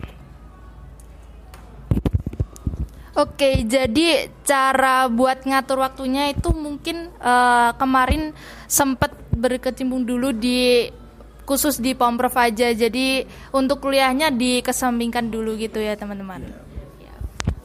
Oke, 3.17 3.65
jadi 3.65 4.29
cara 4.45 5.09
buat 5.09 5.41
ngatur 5.41 5.81
waktunya 5.81 6.29
itu 6.29 6.53
mungkin 6.53 7.09
uh, 7.17 7.73
kemarin 7.73 8.29
sempat 8.69 9.09
berkecimpung 9.33 10.05
dulu 10.05 10.29
di 10.29 10.85
khusus 11.49 11.81
di 11.81 11.97
Pomprov 11.97 12.37
aja. 12.37 12.69
Jadi 12.69 13.25
untuk 13.57 13.81
kuliahnya 13.81 14.29
dikesampingkan 14.29 15.33
dulu 15.33 15.57
gitu 15.57 15.81
ya, 15.81 15.97
teman-teman. 15.97 16.45
Ya. 17.01 17.15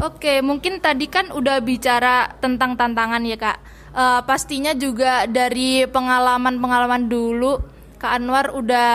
Oke, 0.00 0.40
mungkin 0.40 0.80
tadi 0.80 1.04
kan 1.12 1.28
udah 1.28 1.61
bicara 1.61 2.32
tentang 2.40 2.73
tantangan 2.73 3.21
ya, 3.21 3.37
Kak. 3.37 3.59
uh, 3.92 4.21
pastinya 4.25 4.73
juga 4.73 5.28
dari 5.28 5.85
pengalaman-pengalaman 5.85 7.12
dulu 7.12 7.61
Kak 8.00 8.12
Anwar 8.16 8.56
udah 8.56 8.90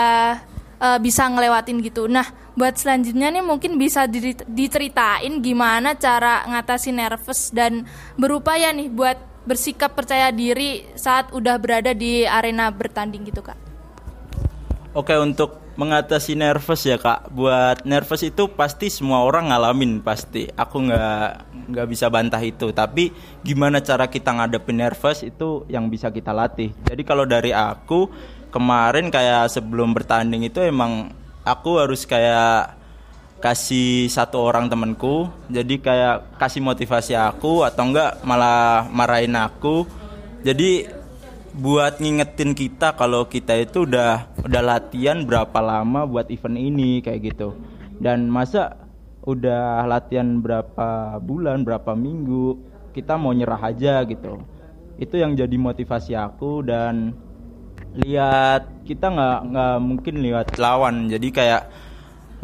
uh, 0.82 0.98
bisa 0.98 1.30
ngelewatin 1.30 1.86
gitu. 1.86 2.10
Nah, 2.10 2.26
buat 2.58 2.74
selanjutnya 2.74 3.30
nih 3.30 3.46
mungkin 3.46 3.78
bisa 3.78 4.10
diceritain 4.50 5.46
gimana 5.46 5.94
cara 5.94 6.42
ngatasi 6.50 6.90
nervous 6.90 7.54
dan 7.54 7.86
berupaya 8.18 8.74
nih 8.74 8.90
buat 8.90 9.18
bersikap 9.46 9.94
percaya 9.94 10.34
diri 10.34 10.84
saat 10.98 11.30
udah 11.32 11.56
berada 11.62 11.94
di 11.94 12.26
arena 12.26 12.74
bertanding 12.74 13.30
gitu 13.30 13.46
kak. 13.46 13.56
Oke 14.98 15.14
untuk 15.14 15.62
mengatasi 15.78 16.34
nervous 16.34 16.82
ya 16.90 16.98
kak, 16.98 17.30
buat 17.30 17.86
nervous 17.86 18.26
itu 18.26 18.50
pasti 18.50 18.90
semua 18.90 19.22
orang 19.22 19.54
ngalamin 19.54 20.02
pasti. 20.02 20.50
Aku 20.58 20.90
nggak 20.90 21.30
nggak 21.70 21.88
bisa 21.88 22.10
bantah 22.10 22.42
itu. 22.42 22.74
Tapi 22.74 23.14
gimana 23.46 23.80
cara 23.86 24.10
kita 24.10 24.34
ngadepin 24.34 24.82
nervous 24.82 25.22
itu 25.22 25.70
yang 25.70 25.94
bisa 25.94 26.10
kita 26.10 26.34
latih. 26.34 26.74
Jadi 26.82 27.06
kalau 27.06 27.30
dari 27.30 27.54
aku 27.54 28.10
kemarin 28.50 29.14
kayak 29.14 29.54
sebelum 29.54 29.94
bertanding 29.94 30.50
itu 30.50 30.66
emang 30.66 31.14
aku 31.48 31.80
harus 31.80 32.04
kayak 32.04 32.76
kasih 33.40 34.12
satu 34.12 34.44
orang 34.44 34.68
temanku. 34.68 35.32
Jadi 35.48 35.80
kayak 35.80 36.36
kasih 36.36 36.60
motivasi 36.60 37.16
aku 37.16 37.64
atau 37.64 37.88
enggak 37.88 38.20
malah 38.28 38.84
marahin 38.92 39.40
aku. 39.40 39.88
Jadi 40.44 40.90
buat 41.58 41.98
ngingetin 41.98 42.54
kita 42.54 42.94
kalau 42.94 43.26
kita 43.26 43.58
itu 43.58 43.88
udah 43.90 44.30
udah 44.46 44.62
latihan 44.62 45.26
berapa 45.26 45.58
lama 45.58 46.06
buat 46.06 46.30
event 46.30 46.58
ini 46.60 47.02
kayak 47.02 47.34
gitu. 47.34 47.58
Dan 47.98 48.30
masa 48.30 48.78
udah 49.26 49.84
latihan 49.90 50.40
berapa 50.40 51.18
bulan 51.20 51.66
berapa 51.66 51.98
minggu 51.98 52.56
kita 52.94 53.18
mau 53.18 53.34
nyerah 53.34 53.74
aja 53.74 54.06
gitu. 54.06 54.42
Itu 54.98 55.18
yang 55.18 55.38
jadi 55.38 55.54
motivasi 55.58 56.18
aku 56.18 56.66
dan 56.66 57.14
lihat 57.98 58.86
kita 58.86 59.10
nggak 59.10 59.40
nggak 59.50 59.76
mungkin 59.82 60.16
lihat 60.22 60.48
lawan. 60.62 61.10
Jadi 61.10 61.28
kayak 61.34 61.64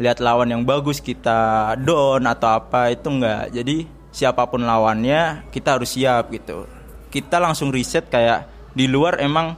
lihat 0.01 0.17
lawan 0.17 0.49
yang 0.49 0.63
bagus 0.65 0.97
kita 0.97 1.73
down 1.77 2.25
atau 2.25 2.57
apa 2.57 2.89
itu 2.89 3.13
enggak 3.13 3.53
jadi 3.53 3.85
siapa 4.09 4.49
pun 4.49 4.65
lawannya 4.65 5.45
kita 5.53 5.77
harus 5.77 5.93
siap 5.93 6.33
gitu. 6.33 6.65
Kita 7.13 7.37
langsung 7.37 7.69
riset 7.69 8.09
kayak 8.09 8.49
di 8.73 8.89
luar 8.89 9.21
emang 9.21 9.53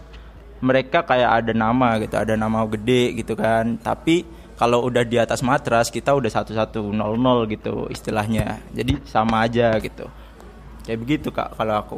mereka 0.59 1.07
kayak 1.07 1.43
ada 1.43 1.53
nama 1.55 1.95
gitu 2.03 2.15
ada 2.19 2.35
nama 2.35 2.67
gede 2.67 3.15
gitu 3.15 3.35
kan. 3.39 3.79
Tapi 3.79 4.27
kalau 4.59 4.87
udah 4.87 5.03
di 5.07 5.15
atas 5.19 5.39
matras 5.39 5.87
kita 5.87 6.15
udah 6.15 6.31
satu 6.31 6.51
satu 6.51 6.91
nol 6.91 7.15
nol 7.15 7.47
gitu 7.47 7.87
istilahnya. 7.87 8.59
Jadi 8.75 8.99
sama 9.07 9.47
aja 9.47 9.71
gitu. 9.79 10.07
Kayak 10.83 10.99
begitu 10.99 11.27
kak 11.31 11.55
kalau 11.55 11.75
aku 11.79 11.97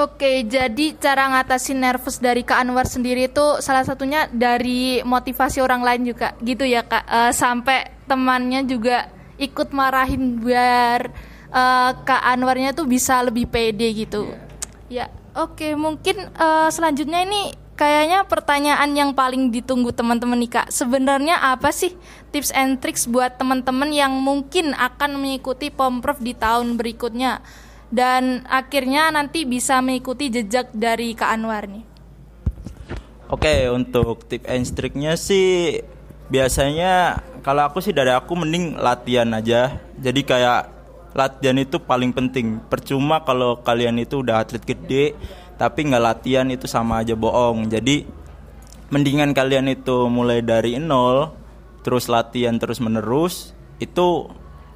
Oke, 0.00 0.48
jadi 0.48 0.96
cara 0.96 1.28
ngatasin 1.28 1.76
nervous 1.76 2.16
dari 2.24 2.40
Kak 2.40 2.64
Anwar 2.64 2.88
sendiri 2.88 3.28
itu 3.28 3.60
salah 3.60 3.84
satunya 3.84 4.32
dari 4.32 5.04
motivasi 5.04 5.60
orang 5.60 5.84
lain 5.84 6.08
juga, 6.08 6.32
gitu 6.40 6.64
ya 6.64 6.80
Kak. 6.88 7.04
Uh, 7.04 7.32
sampai 7.36 7.92
temannya 8.08 8.64
juga 8.64 9.12
ikut 9.36 9.76
marahin 9.76 10.40
biar 10.40 11.12
uh, 11.52 11.92
Kak 12.00 12.22
Anwarnya 12.32 12.72
tuh 12.72 12.88
bisa 12.88 13.20
lebih 13.20 13.44
pede 13.52 13.92
gitu. 13.92 14.32
Yeah. 14.88 15.12
Ya, 15.12 15.36
oke, 15.36 15.76
mungkin 15.76 16.32
uh, 16.32 16.72
selanjutnya 16.72 17.20
ini 17.28 17.52
kayaknya 17.76 18.24
pertanyaan 18.24 18.96
yang 18.96 19.12
paling 19.12 19.52
ditunggu 19.52 19.92
teman-teman 19.92 20.40
nih 20.40 20.64
Kak. 20.64 20.72
Sebenarnya 20.72 21.44
apa 21.44 21.76
sih 21.76 21.92
tips 22.32 22.56
and 22.56 22.80
tricks 22.80 23.04
buat 23.04 23.36
teman-teman 23.36 23.92
yang 23.92 24.16
mungkin 24.16 24.72
akan 24.72 25.20
mengikuti 25.20 25.68
Pomprov 25.68 26.24
di 26.24 26.32
tahun 26.32 26.80
berikutnya? 26.80 27.44
Dan 27.90 28.46
akhirnya 28.46 29.10
nanti 29.10 29.42
bisa 29.42 29.82
mengikuti 29.82 30.30
jejak 30.30 30.70
dari 30.70 31.12
Kak 31.12 31.30
Anwar 31.34 31.66
nih. 31.66 31.84
Oke, 33.30 33.70
untuk 33.70 34.26
tip 34.26 34.42
and 34.46 34.66
triknya 34.66 35.14
sih 35.14 35.78
biasanya 36.30 37.22
kalau 37.42 37.66
aku 37.66 37.82
sih 37.82 37.94
dari 37.94 38.10
aku 38.10 38.34
mending 38.38 38.78
latihan 38.78 39.30
aja. 39.34 39.78
Jadi 39.98 40.26
kayak 40.26 40.70
latihan 41.14 41.58
itu 41.58 41.78
paling 41.82 42.10
penting. 42.10 42.58
Percuma 42.66 43.22
kalau 43.22 43.62
kalian 43.62 44.02
itu 44.02 44.22
udah 44.22 44.42
atlet 44.42 44.62
gede 44.62 45.14
tapi 45.58 45.86
nggak 45.86 46.02
latihan 46.02 46.46
itu 46.50 46.66
sama 46.66 47.02
aja 47.02 47.14
bohong. 47.14 47.70
Jadi 47.70 48.06
mendingan 48.90 49.30
kalian 49.30 49.70
itu 49.70 50.10
mulai 50.10 50.42
dari 50.42 50.78
nol 50.82 51.30
terus 51.86 52.10
latihan 52.10 52.58
terus 52.58 52.82
menerus 52.82 53.54
itu 53.78 54.26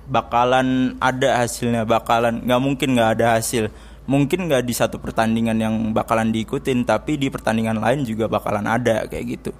bakalan 0.08 0.98
ada 1.00 1.40
hasilnya 1.40 1.88
bakalan 1.88 2.44
nggak 2.44 2.60
mungkin 2.62 2.88
nggak 2.96 3.10
ada 3.18 3.26
hasil. 3.40 3.68
Mungkin 4.04 4.52
nggak 4.52 4.68
di 4.68 4.76
satu 4.76 5.00
pertandingan 5.00 5.56
yang 5.56 5.74
bakalan 5.96 6.28
diikutin 6.28 6.84
tapi 6.84 7.16
di 7.16 7.32
pertandingan 7.32 7.80
lain 7.80 8.04
juga 8.04 8.28
bakalan 8.28 8.68
ada 8.68 9.08
kayak 9.08 9.24
gitu. 9.40 9.52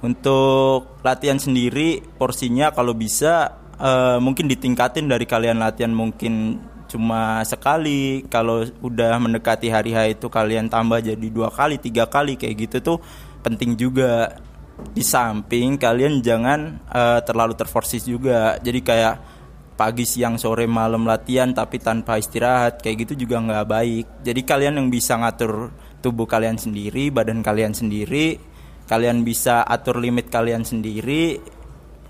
Untuk 0.00 1.00
latihan 1.04 1.36
sendiri 1.36 2.00
porsinya 2.16 2.72
kalau 2.72 2.96
bisa 2.96 3.60
uh, 3.76 4.16
mungkin 4.24 4.48
ditingkatin 4.48 5.04
dari 5.04 5.28
kalian 5.28 5.60
latihan 5.60 5.92
mungkin 5.92 6.64
cuma 6.88 7.44
sekali. 7.44 8.24
Kalau 8.32 8.64
udah 8.80 9.20
mendekati 9.20 9.68
hari 9.68 9.92
H 9.92 10.16
itu 10.16 10.32
kalian 10.32 10.72
tambah 10.72 11.04
jadi 11.04 11.26
dua 11.28 11.52
kali 11.52 11.76
tiga 11.76 12.08
kali 12.08 12.40
kayak 12.40 12.56
gitu 12.68 12.76
tuh 12.80 12.98
penting 13.44 13.76
juga. 13.76 14.40
Di 14.74 15.06
samping 15.06 15.78
kalian 15.78 16.18
jangan 16.24 16.82
uh, 16.88 17.20
terlalu 17.20 17.52
terforsis 17.54 18.08
juga. 18.08 18.58
Jadi 18.58 18.80
kayak 18.80 19.33
pagi 19.74 20.06
siang 20.06 20.38
sore 20.38 20.70
malam 20.70 21.02
latihan 21.02 21.50
tapi 21.50 21.82
tanpa 21.82 22.18
istirahat 22.18 22.78
kayak 22.78 23.06
gitu 23.06 23.26
juga 23.26 23.42
nggak 23.42 23.66
baik 23.66 24.06
jadi 24.22 24.40
kalian 24.46 24.74
yang 24.78 24.88
bisa 24.88 25.18
ngatur 25.18 25.74
tubuh 25.98 26.30
kalian 26.30 26.56
sendiri 26.56 27.10
badan 27.10 27.42
kalian 27.42 27.74
sendiri 27.74 28.38
kalian 28.86 29.26
bisa 29.26 29.66
atur 29.66 29.98
limit 29.98 30.30
kalian 30.30 30.62
sendiri 30.62 31.42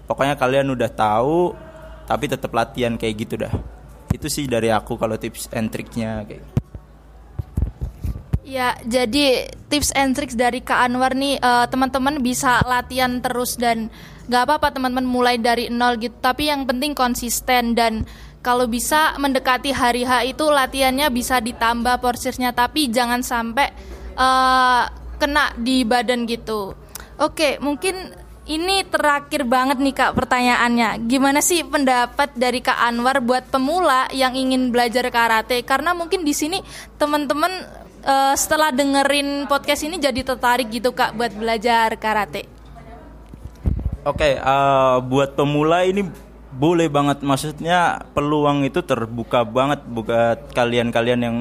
pokoknya 0.05 0.37
kalian 0.37 0.68
udah 0.77 0.90
tahu 0.92 1.57
tapi 2.05 2.29
tetap 2.29 2.53
latihan 2.53 3.00
kayak 3.00 3.14
gitu 3.16 3.40
dah 3.40 3.55
itu 4.14 4.31
sih 4.31 4.44
dari 4.46 4.70
aku 4.70 4.94
kalau 4.94 5.18
tips 5.18 5.50
and 5.50 5.74
triknya 5.74 6.22
kayak 6.22 6.46
gitu. 6.46 6.53
Ya, 8.44 8.77
jadi 8.85 9.48
tips 9.72 9.96
and 9.96 10.12
tricks 10.12 10.37
dari 10.37 10.61
Kak 10.61 10.87
Anwar 10.87 11.16
nih 11.16 11.40
uh, 11.40 11.64
teman-teman 11.64 12.20
bisa 12.20 12.61
latihan 12.68 13.18
terus 13.24 13.57
dan 13.57 13.88
nggak 14.28 14.42
apa-apa 14.48 14.68
teman-teman 14.74 15.06
mulai 15.06 15.37
dari 15.37 15.68
nol 15.68 16.00
gitu. 16.00 16.14
Tapi 16.20 16.48
yang 16.48 16.64
penting 16.64 16.96
konsisten 16.96 17.76
dan 17.76 18.04
kalau 18.44 18.68
bisa 18.68 19.16
mendekati 19.16 19.72
hari 19.72 20.04
H 20.04 20.28
itu 20.28 20.44
latihannya 20.44 21.08
bisa 21.08 21.40
ditambah 21.40 21.96
porsinya 22.04 22.52
tapi 22.52 22.92
jangan 22.92 23.24
sampai 23.24 23.72
uh, 24.20 24.84
kena 25.16 25.56
di 25.56 25.80
badan 25.88 26.28
gitu. 26.28 26.76
Oke, 27.16 27.56
mungkin 27.62 28.12
ini 28.44 28.84
terakhir 28.84 29.48
banget 29.48 29.80
nih 29.80 29.94
Kak 29.96 30.12
pertanyaannya. 30.12 31.08
Gimana 31.08 31.40
sih 31.40 31.64
pendapat 31.64 32.37
dari 32.37 32.60
Kak 32.60 32.76
Anwar 32.76 33.24
buat 33.24 33.48
pemula 33.48 34.12
yang 34.12 34.37
ingin 34.37 34.68
belajar 34.68 35.08
karate? 35.08 35.64
Karena 35.64 35.96
mungkin 35.96 36.28
di 36.28 36.37
sini 36.37 36.60
teman-teman 37.00 37.84
uh, 38.04 38.34
setelah 38.37 38.68
dengerin 38.70 39.48
podcast 39.48 39.88
ini 39.88 39.96
jadi 39.96 40.20
tertarik 40.20 40.68
gitu 40.68 40.92
kak 40.92 41.16
buat 41.16 41.32
belajar 41.32 41.96
karate? 41.96 42.44
Oke, 44.05 44.21
okay, 44.21 44.35
uh, 44.37 44.45
eh, 44.45 44.97
buat 45.09 45.33
pemula 45.33 45.81
ini 45.88 46.05
boleh 46.53 46.93
banget. 46.93 47.25
Maksudnya 47.25 48.05
peluang 48.12 48.61
itu 48.69 48.85
terbuka 48.85 49.49
banget 49.49 49.81
buat 49.88 50.53
kalian-kalian 50.53 51.21
yang 51.25 51.38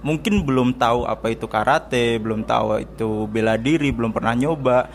mungkin 0.00 0.48
belum 0.48 0.80
tahu 0.80 1.04
apa 1.04 1.28
itu 1.28 1.44
karate, 1.44 2.16
belum 2.16 2.48
tahu 2.48 2.80
itu 2.80 3.28
bela 3.28 3.60
diri, 3.60 3.92
belum 3.92 4.16
pernah 4.16 4.32
nyoba. 4.32 4.88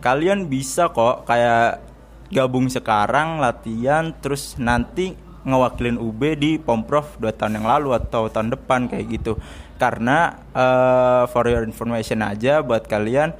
Kalian 0.00 0.48
bisa 0.48 0.88
kok 0.88 1.28
kayak 1.28 1.84
gabung 2.32 2.72
sekarang 2.72 3.44
latihan 3.44 4.16
terus 4.24 4.56
nanti 4.56 5.20
ngewakilin 5.44 6.00
UB 6.00 6.32
di 6.40 6.56
Pomprov 6.56 7.20
dua 7.20 7.36
tahun 7.36 7.60
yang 7.60 7.68
lalu 7.68 7.92
atau 7.92 8.32
tahun 8.32 8.56
depan 8.56 8.88
kayak 8.88 9.04
gitu 9.12 9.36
karena 9.76 10.40
uh, 10.56 11.28
for 11.28 11.44
your 11.44 11.60
information 11.60 12.24
aja 12.24 12.64
buat 12.64 12.88
kalian 12.88 13.36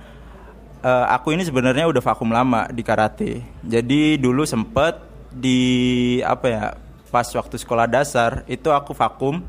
uh, 0.85 1.07
aku 1.09 1.33
ini 1.33 1.43
sebenarnya 1.43 1.89
udah 1.89 2.03
vakum 2.05 2.29
lama 2.29 2.69
di 2.69 2.85
karate. 2.85 3.41
Jadi 3.65 4.21
dulu 4.21 4.45
sempet 4.45 5.01
di 5.33 6.21
apa 6.23 6.47
ya 6.47 6.65
pas 7.09 7.27
waktu 7.27 7.57
sekolah 7.57 7.89
dasar 7.89 8.45
itu 8.47 8.69
aku 8.71 8.93
vakum 8.93 9.43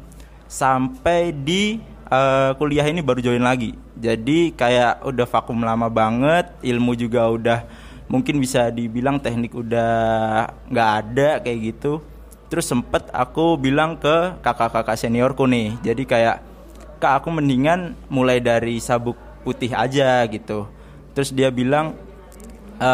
sampai 0.48 1.36
di 1.36 1.84
uh, 2.08 2.56
kuliah 2.56 2.88
ini 2.88 3.04
baru 3.04 3.20
join 3.20 3.44
lagi. 3.44 3.76
Jadi 4.00 4.56
kayak 4.56 5.04
udah 5.04 5.28
vakum 5.28 5.60
lama 5.60 5.92
banget 5.92 6.56
ilmu 6.64 6.96
juga 6.96 7.28
udah 7.28 7.60
mungkin 8.08 8.38
bisa 8.38 8.70
dibilang 8.70 9.18
teknik 9.20 9.52
udah 9.52 9.92
nggak 10.72 10.90
ada 11.04 11.30
kayak 11.44 11.76
gitu. 11.76 12.00
Terus 12.46 12.70
sempet 12.70 13.10
aku 13.10 13.58
bilang 13.58 13.98
ke 13.98 14.38
kakak-kakak 14.40 14.96
seniorku 14.96 15.50
nih. 15.50 15.76
Jadi 15.82 16.06
kayak 16.06 16.38
kak 17.02 17.26
aku 17.26 17.34
mendingan 17.34 17.98
mulai 18.08 18.38
dari 18.38 18.78
sabuk 18.78 19.18
putih 19.42 19.74
aja 19.74 20.26
gitu 20.30 20.75
terus 21.16 21.32
dia 21.32 21.48
bilang 21.50 21.96
e, 22.78 22.92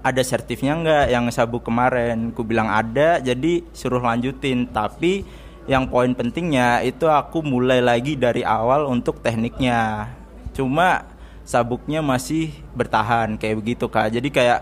ada 0.00 0.22
sertifnya 0.24 0.72
nggak 0.80 1.04
yang 1.12 1.24
sabuk 1.28 1.68
kemarin? 1.68 2.32
Ku 2.32 2.42
bilang 2.42 2.72
ada 2.72 3.20
jadi 3.20 3.62
suruh 3.76 4.00
lanjutin. 4.00 4.66
Tapi 4.72 5.22
yang 5.70 5.86
poin 5.86 6.10
pentingnya 6.16 6.82
itu 6.82 7.06
aku 7.06 7.44
mulai 7.44 7.78
lagi 7.78 8.18
dari 8.18 8.42
awal 8.42 8.88
untuk 8.88 9.22
tekniknya. 9.22 10.10
Cuma 10.56 11.06
sabuknya 11.46 12.02
masih 12.02 12.50
bertahan 12.74 13.38
kayak 13.38 13.56
begitu 13.62 13.86
kak. 13.86 14.10
Jadi 14.10 14.28
kayak 14.32 14.60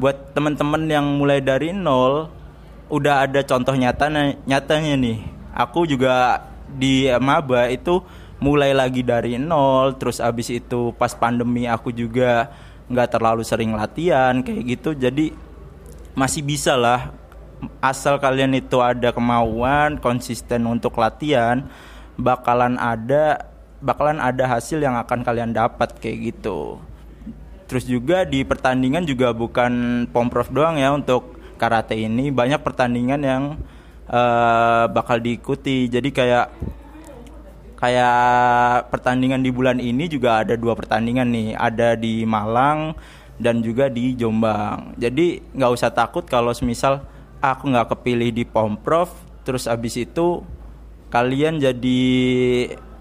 buat 0.00 0.32
teman-teman 0.32 0.88
yang 0.88 1.06
mulai 1.16 1.44
dari 1.44 1.76
nol 1.76 2.32
udah 2.90 3.28
ada 3.28 3.40
contoh 3.46 3.72
nyata 3.76 4.10
nyatanya 4.44 4.94
nih. 4.98 5.18
Aku 5.54 5.86
juga 5.86 6.46
di 6.70 7.10
maba 7.18 7.66
itu 7.70 8.02
mulai 8.40 8.72
lagi 8.72 9.04
dari 9.04 9.36
nol 9.36 10.00
terus 10.00 10.18
abis 10.18 10.48
itu 10.48 10.96
pas 10.96 11.12
pandemi 11.12 11.68
aku 11.68 11.92
juga 11.92 12.48
nggak 12.90 13.08
terlalu 13.12 13.44
sering 13.46 13.76
latihan 13.76 14.40
kayak 14.42 14.62
gitu. 14.66 14.90
Jadi 14.96 15.32
masih 16.16 16.42
bisa 16.42 16.74
lah 16.74 17.14
asal 17.84 18.16
kalian 18.18 18.56
itu 18.56 18.80
ada 18.80 19.12
kemauan 19.12 20.00
konsisten 20.00 20.64
untuk 20.64 20.96
latihan 20.96 21.68
bakalan 22.16 22.80
ada 22.80 23.46
bakalan 23.80 24.20
ada 24.20 24.44
hasil 24.48 24.80
yang 24.80 24.96
akan 24.96 25.24
kalian 25.24 25.52
dapat 25.52 25.96
kayak 26.00 26.34
gitu. 26.34 26.80
Terus 27.70 27.86
juga 27.86 28.26
di 28.26 28.42
pertandingan 28.42 29.06
juga 29.06 29.30
bukan 29.30 30.04
pomprov 30.10 30.50
doang 30.50 30.74
ya 30.74 30.90
untuk 30.90 31.38
karate 31.54 31.94
ini. 31.94 32.34
Banyak 32.34 32.66
pertandingan 32.66 33.20
yang 33.22 33.42
uh, 34.10 34.90
bakal 34.90 35.22
diikuti. 35.22 35.86
Jadi 35.86 36.10
kayak 36.10 36.50
kayak 37.80 38.92
pertandingan 38.92 39.40
di 39.40 39.50
bulan 39.50 39.80
ini 39.80 40.06
juga 40.06 40.44
ada 40.44 40.54
dua 40.54 40.76
pertandingan 40.76 41.26
nih. 41.32 41.48
Ada 41.56 41.96
di 41.96 42.22
Malang 42.28 42.94
dan 43.40 43.64
juga 43.64 43.88
di 43.88 44.12
Jombang. 44.14 44.94
Jadi 45.00 45.40
nggak 45.56 45.72
usah 45.72 45.90
takut 45.90 46.22
kalau 46.28 46.52
semisal 46.52 47.00
aku 47.40 47.72
nggak 47.72 47.96
kepilih 47.96 48.30
di 48.36 48.44
pomprov 48.44 49.08
terus 49.42 49.64
abis 49.64 49.96
itu 49.96 50.44
kalian 51.08 51.56
jadi 51.56 52.00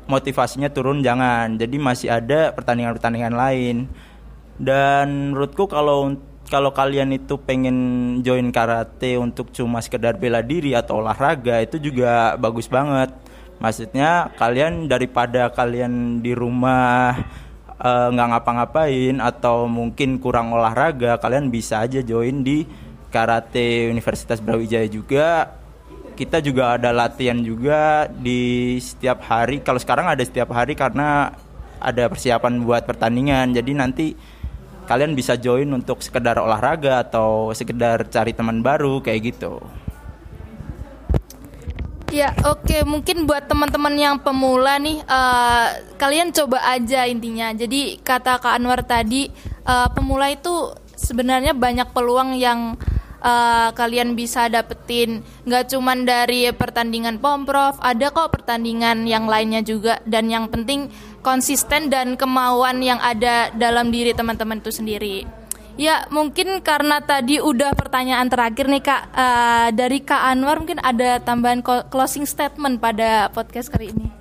motivasinya 0.08 0.72
turun 0.72 1.04
jangan. 1.04 1.60
Jadi 1.60 1.76
masih 1.78 2.10
ada 2.10 2.56
pertandingan-pertandingan 2.56 3.36
lain. 3.36 3.78
Dan 4.60 5.36
menurutku 5.36 5.68
kalau 5.68 6.16
kalau 6.50 6.74
kalian 6.74 7.14
itu 7.14 7.38
pengen 7.38 7.78
join 8.26 8.50
karate 8.50 9.22
untuk 9.22 9.54
cuma 9.54 9.80
sekedar 9.86 10.18
bela 10.18 10.42
diri 10.42 10.74
atau 10.74 10.98
olahraga 10.98 11.62
itu 11.62 11.78
juga 11.78 12.34
bagus 12.42 12.66
banget 12.66 13.14
maksudnya 13.60 14.32
kalian 14.40 14.88
daripada 14.88 15.52
kalian 15.52 16.24
di 16.24 16.32
rumah 16.32 17.16
eh, 17.76 18.08
nggak 18.12 18.28
uh, 18.28 18.32
ngapa-ngapain 18.36 19.16
atau 19.20 19.68
mungkin 19.68 20.18
kurang 20.20 20.56
olahraga 20.56 21.20
kalian 21.20 21.52
bisa 21.52 21.84
aja 21.84 22.00
join 22.00 22.42
di 22.44 22.64
karate 23.12 23.90
Universitas 23.92 24.40
Brawijaya 24.40 24.88
juga. 24.88 25.56
Kita 26.16 26.44
juga 26.44 26.76
ada 26.76 26.92
latihan 26.92 27.40
juga 27.40 28.12
di 28.12 28.76
setiap 28.84 29.24
hari. 29.24 29.64
Kalau 29.64 29.80
sekarang 29.80 30.12
ada 30.12 30.20
setiap 30.20 30.52
hari 30.52 30.76
karena 30.76 31.32
ada 31.80 32.12
persiapan 32.12 32.60
buat 32.60 32.84
pertandingan. 32.84 33.56
Jadi 33.56 33.72
nanti 33.72 34.06
kalian 34.84 35.16
bisa 35.16 35.40
join 35.40 35.72
untuk 35.72 36.04
sekedar 36.04 36.36
olahraga 36.36 37.08
atau 37.08 37.56
sekedar 37.56 38.12
cari 38.12 38.36
teman 38.36 38.60
baru 38.60 39.00
kayak 39.00 39.22
gitu 39.32 39.64
Ya 42.10 42.34
oke 42.42 42.66
okay. 42.66 42.82
mungkin 42.82 43.30
buat 43.30 43.46
teman-teman 43.46 43.94
yang 43.94 44.16
pemula 44.18 44.82
nih 44.82 45.06
uh, 45.06 45.78
kalian 46.02 46.34
coba 46.34 46.66
aja 46.66 47.06
intinya. 47.06 47.54
Jadi 47.54 48.02
kata 48.02 48.42
Kak 48.42 48.58
Anwar 48.58 48.82
tadi 48.82 49.30
uh, 49.70 49.86
pemula 49.94 50.34
itu 50.34 50.74
sebenarnya 50.98 51.54
banyak 51.54 51.94
peluang 51.94 52.34
yang 52.34 52.76
uh, 53.24 53.70
kalian 53.78 54.18
bisa 54.18 54.50
dapetin 54.50 55.22
nggak 55.46 55.72
cuman 55.72 56.04
dari 56.04 56.50
pertandingan 56.52 57.22
pomprov 57.22 57.78
ada 57.80 58.12
kok 58.12 58.34
pertandingan 58.34 59.06
yang 59.08 59.28
lainnya 59.30 59.64
juga 59.64 60.02
dan 60.04 60.28
yang 60.28 60.48
penting 60.52 60.92
konsisten 61.24 61.92
dan 61.92 62.16
kemauan 62.16 62.84
yang 62.84 63.00
ada 63.00 63.52
dalam 63.56 63.92
diri 63.92 64.12
teman-teman 64.16 64.60
itu 64.60 64.72
sendiri 64.72 65.18
ya 65.80 66.04
mungkin 66.12 66.60
karena 66.60 67.00
tadi 67.00 67.40
udah 67.40 67.72
pertanyaan 67.72 68.28
terakhir 68.28 68.68
nih 68.68 68.84
kak 68.84 69.02
uh, 69.16 69.68
dari 69.72 70.04
kak 70.04 70.36
Anwar 70.36 70.60
mungkin 70.60 70.84
ada 70.84 71.24
tambahan 71.24 71.64
closing 71.64 72.28
statement 72.28 72.84
pada 72.84 73.32
podcast 73.32 73.72
kali 73.72 73.96
ini 73.96 74.12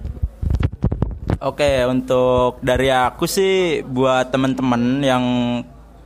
Oke, 1.38 1.87
untuk 1.87 2.59
dari 2.66 2.90
aku 2.90 3.31
sih 3.31 3.87
buat 3.87 4.27
teman-teman 4.35 4.99
yang 5.07 5.25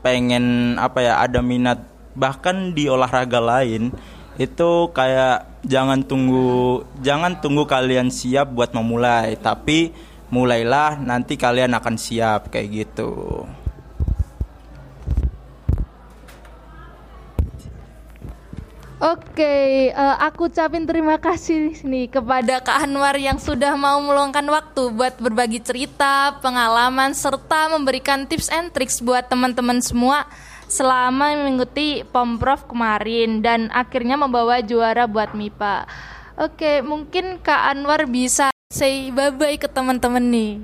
pengen 0.04 0.76
apa 0.76 1.00
ya 1.00 1.24
ada 1.24 1.40
minat 1.40 1.80
bahkan 2.12 2.76
di 2.76 2.84
olahraga 2.84 3.40
lain 3.40 3.96
itu 4.36 4.92
kayak 4.92 5.64
jangan 5.64 6.04
tunggu 6.04 6.84
jangan 7.00 7.40
tunggu 7.40 7.64
kalian 7.64 8.12
siap 8.12 8.52
buat 8.52 8.76
memulai 8.76 9.40
tapi 9.40 9.96
mulailah 10.28 11.00
nanti 11.00 11.40
kalian 11.40 11.80
akan 11.80 11.96
siap 11.96 12.52
kayak 12.52 12.68
gitu. 12.84 13.48
Oke, 19.02 19.90
uh, 19.90 20.14
aku 20.22 20.46
ucapin 20.46 20.86
terima 20.86 21.18
kasih 21.18 21.74
nih 21.82 22.06
kepada 22.06 22.62
Kak 22.62 22.86
Anwar 22.86 23.18
yang 23.18 23.34
sudah 23.34 23.74
mau 23.74 23.98
meluangkan 23.98 24.46
waktu 24.46 24.94
buat 24.94 25.18
berbagi 25.18 25.58
cerita, 25.58 26.38
pengalaman, 26.38 27.10
serta 27.10 27.66
memberikan 27.74 28.30
tips 28.30 28.46
and 28.54 28.70
tricks 28.70 29.02
buat 29.02 29.26
teman-teman 29.26 29.82
semua 29.82 30.30
selama 30.70 31.34
mengikuti 31.34 32.06
Pomprov 32.14 32.70
kemarin 32.70 33.42
dan 33.42 33.74
akhirnya 33.74 34.14
membawa 34.14 34.62
juara 34.62 35.10
buat 35.10 35.34
MIPA. 35.34 35.90
Oke, 36.38 36.78
mungkin 36.86 37.42
Kak 37.42 37.74
Anwar 37.74 38.06
bisa 38.06 38.54
say 38.70 39.10
bye-bye 39.10 39.58
ke 39.58 39.66
teman-teman 39.66 40.22
nih. 40.30 40.62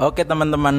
Oke 0.00 0.24
teman-teman, 0.24 0.76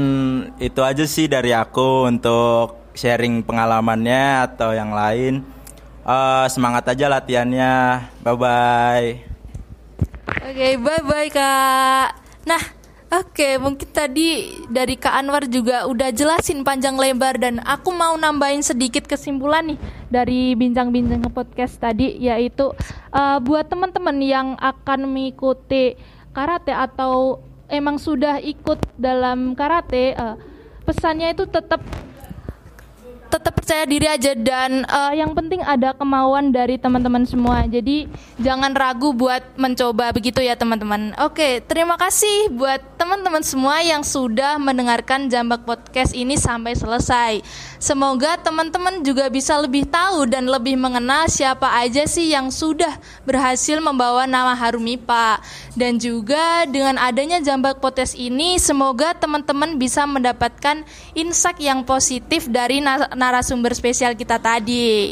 itu 0.58 0.82
aja 0.82 1.06
sih 1.06 1.30
dari 1.30 1.54
aku 1.54 2.10
untuk 2.10 2.98
sharing 2.98 3.46
pengalamannya 3.46 4.50
atau 4.50 4.74
yang 4.74 4.90
lain. 4.90 5.59
Uh, 6.06 6.46
semangat 6.50 6.88
aja 6.90 7.12
latihannya. 7.12 8.08
Bye-bye. 8.24 9.08
Oke, 10.50 10.68
bye-bye 10.80 11.30
Kak. 11.30 12.08
Nah, 12.48 12.64
Oke, 13.10 13.58
mungkin 13.58 13.90
tadi 13.90 14.62
dari 14.70 14.94
Kak 14.94 15.18
Anwar 15.18 15.50
juga 15.50 15.90
udah 15.90 16.14
jelasin 16.14 16.62
panjang 16.62 16.94
lebar 16.94 17.42
dan 17.42 17.58
aku 17.66 17.90
mau 17.90 18.14
nambahin 18.14 18.62
sedikit 18.62 19.10
kesimpulan 19.10 19.66
nih 19.66 19.82
dari 20.14 20.54
bincang-bincang 20.54 21.26
podcast 21.34 21.82
tadi 21.82 22.22
yaitu 22.22 22.70
uh, 23.10 23.42
buat 23.42 23.66
teman-teman 23.66 24.14
yang 24.22 24.48
akan 24.62 25.10
mengikuti 25.10 25.98
karate 26.38 26.70
atau 26.70 27.42
emang 27.66 27.98
sudah 27.98 28.38
ikut 28.46 28.78
dalam 28.94 29.58
karate 29.58 30.14
uh, 30.14 30.38
pesannya 30.86 31.34
itu 31.34 31.50
tetap 31.50 31.82
tetap 33.30 33.54
percaya 33.54 33.86
diri 33.86 34.10
aja 34.10 34.34
dan 34.34 34.84
uh, 34.90 35.14
yang 35.14 35.38
penting 35.38 35.62
ada 35.62 35.94
kemauan 35.94 36.50
dari 36.50 36.82
teman-teman 36.82 37.24
semua. 37.30 37.64
Jadi 37.70 38.10
jangan 38.42 38.74
ragu 38.74 39.14
buat 39.14 39.46
mencoba 39.56 40.10
begitu 40.10 40.42
ya 40.42 40.58
teman-teman. 40.58 41.14
Oke, 41.22 41.62
terima 41.62 41.94
kasih 41.96 42.50
buat 42.50 42.82
teman-teman 42.98 43.46
semua 43.46 43.80
yang 43.86 44.02
sudah 44.02 44.58
mendengarkan 44.58 45.30
Jambak 45.30 45.64
Podcast 45.70 46.18
ini 46.18 46.36
sampai 46.36 46.74
selesai. 46.74 47.46
Semoga 47.80 48.36
teman-teman 48.42 49.06
juga 49.06 49.30
bisa 49.32 49.56
lebih 49.62 49.88
tahu 49.88 50.28
dan 50.28 50.50
lebih 50.50 50.76
mengenal 50.76 51.30
siapa 51.32 51.80
aja 51.80 52.04
sih 52.10 52.34
yang 52.34 52.52
sudah 52.52 53.00
berhasil 53.24 53.80
membawa 53.80 54.26
nama 54.26 54.52
harum 54.58 54.84
MIPA. 54.84 55.40
Dan 55.78 55.96
juga 55.96 56.68
dengan 56.68 57.00
adanya 57.00 57.40
Jambak 57.40 57.80
Podcast 57.80 58.18
ini, 58.20 58.60
semoga 58.60 59.16
teman-teman 59.16 59.80
bisa 59.80 60.04
mendapatkan 60.04 60.84
insight 61.16 61.62
yang 61.64 61.88
positif 61.88 62.52
dari 62.52 62.84
narasumber 63.20 63.76
spesial 63.76 64.16
kita 64.16 64.40
tadi. 64.40 65.12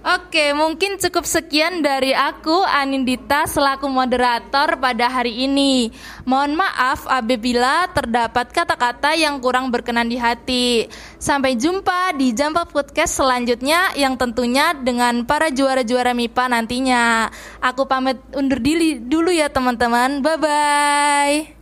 Oke, 0.00 0.56
mungkin 0.56 0.96
cukup 0.96 1.28
sekian 1.28 1.84
dari 1.84 2.16
aku 2.16 2.64
Anindita 2.64 3.44
selaku 3.44 3.84
moderator 3.84 4.80
pada 4.80 5.12
hari 5.12 5.44
ini. 5.44 5.92
Mohon 6.24 6.64
maaf 6.64 7.04
apabila 7.04 7.84
terdapat 7.92 8.48
kata-kata 8.48 9.12
yang 9.12 9.36
kurang 9.44 9.68
berkenan 9.68 10.08
di 10.08 10.16
hati. 10.16 10.88
Sampai 11.20 11.52
jumpa 11.60 12.16
di 12.16 12.32
Jampa 12.32 12.64
Podcast 12.64 13.20
selanjutnya 13.20 13.92
yang 13.92 14.16
tentunya 14.16 14.72
dengan 14.72 15.28
para 15.28 15.52
juara-juara 15.52 16.16
MIPA 16.16 16.48
nantinya. 16.48 17.28
Aku 17.60 17.84
pamit 17.84 18.16
undur 18.32 18.56
diri 18.56 18.96
dulu 18.96 19.28
ya 19.28 19.52
teman-teman. 19.52 20.24
Bye 20.24 20.40
bye. 20.40 21.59